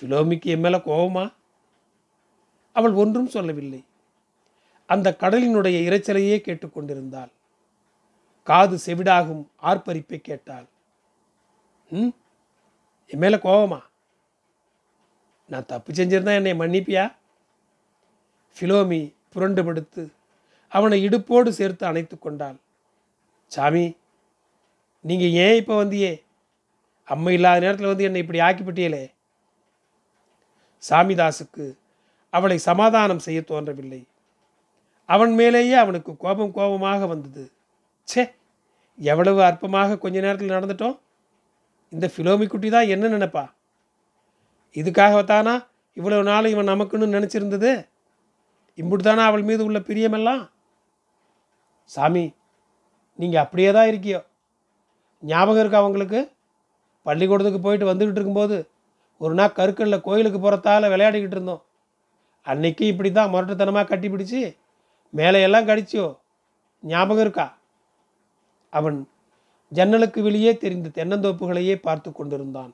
சிலோமிக்கு 0.00 0.44
என் 0.44 0.60
மேலே 0.60 0.76
கோபமா 0.76 1.32
அவள் 2.72 2.92
ஒன்றும் 2.92 3.26
சொல்லவில்லை. 3.26 3.84
அந்த 4.86 5.16
கடலினுடைய 5.18 5.76
இரைச்சலையே 5.86 6.36
கேட்டுக்கொண்டிருந்தாள் 6.38 7.30
காது 8.42 8.78
செவிடாகும் 8.86 9.46
ஆர்ப்பரிப்பை 9.62 10.20
கேட்டாள். 10.20 10.66
ம்? 11.90 12.08
என் 13.06 13.18
மேலே 13.18 13.36
கோபமா 13.36 13.80
நான் 15.48 15.66
தப்பு 15.66 15.92
செஞ்சிருந்தா 15.92 16.44
என்னை 16.44 16.52
மன்னிப்பியா? 16.52 17.14
ஃபிலோமி 18.60 19.14
புரண்டு 19.28 19.64
படுத்து 19.64 20.12
அவனை 20.72 20.96
இடுப்போடு 21.06 21.48
சேர்த்து 21.48 21.84
அணைத்து 21.86 22.18
கொண்டாள். 22.18 22.58
சாமி 23.52 23.84
நீங்கள் 25.04 25.36
ஏன் 25.44 25.58
இப்போ 25.60 25.74
வந்தியே? 25.84 26.12
அம்மை 27.08 27.34
இல்லாத 27.34 27.60
நேரத்தில் 27.60 27.90
வந்து 27.90 28.06
என்னை 28.08 28.20
இப்படி 28.24 28.40
ஆக்கிப்பிட்டியலே? 28.40 29.04
சாமிதாசுக்கு 30.82 31.64
அவளை 32.30 32.58
சமாதானம் 32.58 33.24
செய்ய 33.26 33.40
தோன்றவில்லை. 33.42 34.00
அவன் 35.08 35.32
மேலேயே 35.34 35.76
அவனுக்கு 35.84 36.12
கோபம் 36.16 36.52
கோபமாக 36.58 37.06
வந்தது. 37.06 37.44
ச்சே 38.08 38.22
எவ்வளவு 38.98 39.40
அற்பமாக 39.42 39.98
கொஞ்ச 39.98 40.16
நேரத்தில் 40.20 40.56
நடந்துட்டோம். 40.56 40.96
இந்த 41.92 42.06
ஃபிலோமி 42.14 42.46
குட்டி 42.46 42.68
தான் 42.70 42.92
என்ன 42.94 43.08
நினைப்பா? 43.08 43.44
இதுக்காகத்தானா 44.74 45.54
இவ்வளவு 45.98 46.22
நாள் 46.22 46.52
இவன் 46.52 46.70
நமக்குன்னு 46.72 47.14
நினச்சிருந்தது? 47.16 47.70
இம்புட்டு 48.78 49.04
தானே 49.08 49.22
அவள் 49.22 49.48
மீது 49.48 49.62
உள்ள 49.64 49.78
பிரியமெல்லாம்? 49.88 50.42
சாமி 51.90 52.24
நீங்கள் 53.18 53.42
அப்படியே 53.44 53.70
தான் 53.76 53.90
இருக்கியோ 53.90 54.20
ஞாபகம் 55.22 55.62
இருக்கா 55.62 55.80
அவங்களுக்கு 55.82 56.20
பள்ளிக்கூடத்துக்கு 57.06 57.60
போயிட்டு 57.64 57.90
வந்துக்கிட்டு 57.90 58.20
இருக்கும்போது 58.20 58.56
ஒரு 59.20 59.34
நாள் 59.38 59.56
கருக்கல்ல 59.58 59.96
கோயிலுக்கு 60.06 60.38
போகிறதால 60.40 60.88
விளையாடிக்கிட்டு 60.92 61.36
இருந்தோம். 61.36 61.62
அன்னைக்கு 62.46 62.84
இப்படி 62.92 63.10
தான் 63.12 63.32
முரட்டுத்தனமாக 63.32 63.88
கட்டி 63.88 64.08
பிடிச்சி 64.08 64.40
மேலையெல்லாம் 65.12 65.68
கடிச்சியோ? 65.70 66.06
ஞாபகம் 66.82 67.24
இருக்கா? 67.24 67.46
அவன் 68.72 68.98
ஜன்னலுக்கு 69.72 70.20
வெளியே 70.28 70.52
தெரிந்த 70.62 70.92
தென்னந்தோப்புகளையே 70.98 71.74
பார்த்து 71.86 72.10
கொண்டிருந்தான். 72.12 72.72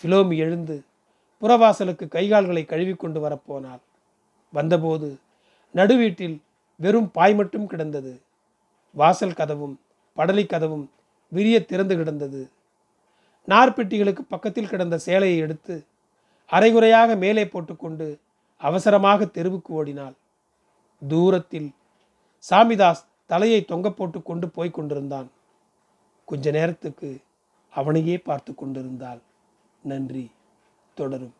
ஃபிலோமி 0.00 0.36
எழுந்து 0.44 0.76
புறவாசலுக்கு 1.42 2.04
கைகால்களை 2.08 2.62
கழுவி 2.72 2.94
கொண்டு 2.96 3.20
வரப்போனாள் 3.24 3.82
வந்தபோது 4.52 5.08
நடுவீட்டில் 5.74 6.36
வெறும் 6.76 7.10
பாய் 7.10 7.34
மட்டும் 7.34 7.66
கிடந்தது. 7.66 8.22
வாசல் 8.92 9.38
கதவும் 9.40 9.74
படலி 10.16 10.44
கதவும் 10.46 10.84
விரிய 11.28 11.64
திறந்து 11.64 11.96
கிடந்தது. 11.96 12.50
நார்பெட்டிகளுக்கு 13.48 14.22
பக்கத்தில் 14.28 14.68
கிடந்த 14.68 14.98
சேலையை 14.98 15.38
எடுத்து 15.38 15.86
அரைகுறையாக 16.46 17.16
மேலே 17.16 17.44
போட்டுக்கொண்டு 17.46 18.20
அவசரமாக 18.56 19.24
தெருவுக்கு 19.24 19.74
ஓடினாள். 19.74 20.14
தூரத்தில் 21.08 21.70
சாமிதாஸ் 22.50 23.04
தலையை 23.26 23.64
தொங்க 23.64 23.90
போட்டு 23.90 24.22
கொண்டு 24.22 24.48
போய் 24.48 24.70
கொண்டிருந்தான். 24.70 25.30
கொஞ்ச 26.24 26.50
நேரத்துக்கு 26.50 27.20
அவனையே 27.70 28.18
பார்த்து 28.18 28.54
கொண்டிருந்தாள். 28.54 29.20
நன்றி 29.82 30.30
தொடரும். 30.94 31.34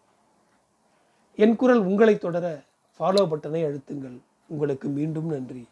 என் 1.35 1.57
குரல் 1.57 1.79
உங்களை 1.79 2.19
தொடர 2.19 2.63
ஃபாலோ 3.01 3.23
பட்டனை 3.33 3.61
அழுத்துங்கள். 3.67 4.19
உங்களுக்கு 4.53 4.89
மீண்டும் 4.89 5.27
நன்றி. 5.27 5.63